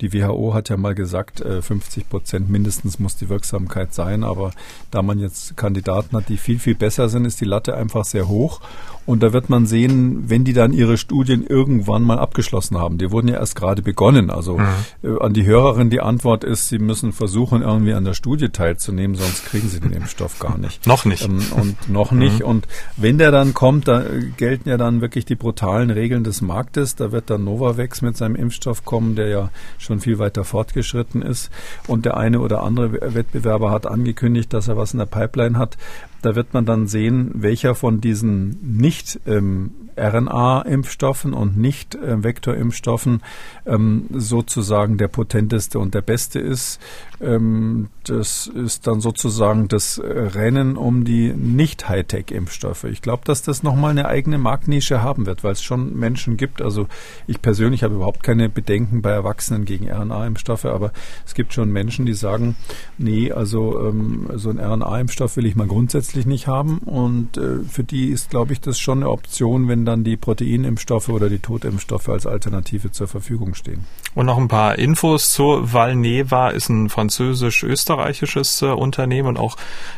[0.00, 4.24] Die WHO hat ja mal gesagt, äh, 50 Prozent mindestens muss die Wirksamkeit sein.
[4.24, 4.52] Aber
[4.90, 8.28] da man jetzt Kandidaten hat, die viel, viel besser sind, ist die Latte einfach sehr
[8.28, 8.60] hoch.
[9.08, 12.98] Und da wird man sehen, wenn die dann ihre Studien irgendwann mal abgeschlossen haben.
[12.98, 14.28] Die wurden ja erst gerade begonnen.
[14.28, 14.66] Also mhm.
[15.02, 19.16] äh, an die Hörerin die Antwort ist, sie müssen versuchen, irgendwie an der Studie teilzunehmen,
[19.16, 20.86] sonst kriegen sie den Impfstoff gar nicht.
[20.86, 21.24] noch nicht.
[21.24, 22.40] Ähm, und noch nicht.
[22.40, 22.44] Mhm.
[22.44, 24.04] Und wenn der dann kommt, da
[24.36, 26.94] gelten ja dann wirklich die brutalen Regeln des Marktes.
[26.94, 31.50] Da wird dann Novavax mit seinem Impfstoff kommen, der ja schon viel weiter fortgeschritten ist.
[31.86, 35.78] Und der eine oder andere Wettbewerber hat angekündigt, dass er was in der Pipeline hat.
[36.20, 43.22] Da wird man dann sehen, welcher von diesen nicht ähm, RNA-Impfstoffen und nicht äh, Vektorimpfstoffen
[43.66, 46.80] ähm, sozusagen der potenteste und der beste ist.
[47.20, 52.84] Ähm, das ist dann sozusagen das Rennen um die nicht Hightech-Impfstoffe.
[52.84, 56.62] Ich glaube, dass das nochmal eine eigene Marktnische haben wird, weil es schon Menschen gibt.
[56.62, 56.86] Also
[57.26, 60.92] ich persönlich habe überhaupt keine Bedenken bei Erwachsenen gegen RNA-Impfstoffe, aber
[61.26, 62.56] es gibt schon Menschen, die sagen,
[62.96, 66.78] nee, also ähm, so ein RNA-Impfstoff will ich mal grundsätzlich nicht haben.
[66.78, 71.08] Und äh, für die ist, glaube ich, das schon eine Option, wenn dann die Proteinimpfstoffe
[71.08, 73.86] oder die Totimpfstoffe als Alternative zur Verfügung stehen.
[74.14, 79.56] Und noch ein paar Infos zur Valneva ist ein französisch-österreichisches äh, Unternehmen und auch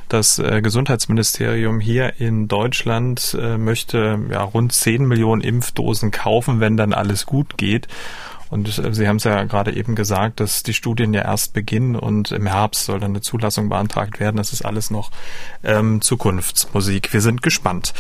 [0.08, 6.76] das äh, Gesundheitsministerium hier in Deutschland äh, möchte ja, rund 10 Millionen Impfdosen kaufen, wenn
[6.76, 7.88] dann alles gut geht.
[8.50, 11.96] Und äh, Sie haben es ja gerade eben gesagt, dass die Studien ja erst beginnen
[11.96, 14.36] und im Herbst soll dann eine Zulassung beantragt werden.
[14.36, 15.10] Das ist alles noch
[15.62, 17.12] ähm, Zukunftsmusik.
[17.12, 17.94] Wir sind gespannt.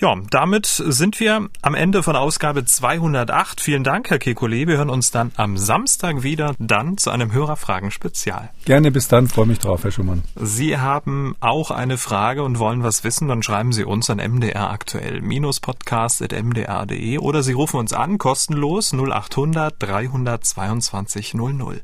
[0.00, 3.60] Ja, damit sind wir am Ende von Ausgabe 208.
[3.60, 4.66] Vielen Dank, Herr Kekulé.
[4.66, 8.48] Wir hören uns dann am Samstag wieder, dann zu einem Hörerfragen-Spezial.
[8.64, 9.28] Gerne, bis dann.
[9.28, 10.22] Freue mich drauf, Herr Schumann.
[10.36, 14.70] Sie haben auch eine Frage und wollen was wissen, dann schreiben Sie uns an MDR
[14.70, 21.82] aktuell podcast.mdr.de oder Sie rufen uns an, kostenlos 0800 322 00.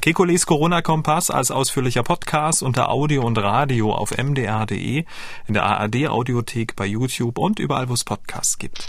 [0.00, 5.04] Kekules Corona-Kompass als ausführlicher Podcast unter Audio und Radio auf mdr.de,
[5.46, 8.86] in der ARD-Audiothek bei YouTube und überall, wo es Podcasts gibt.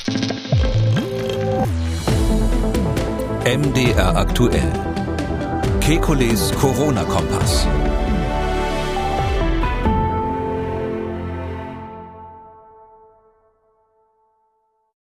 [3.45, 4.71] MDR aktuell.
[5.81, 7.67] Kekules Corona-Kompass.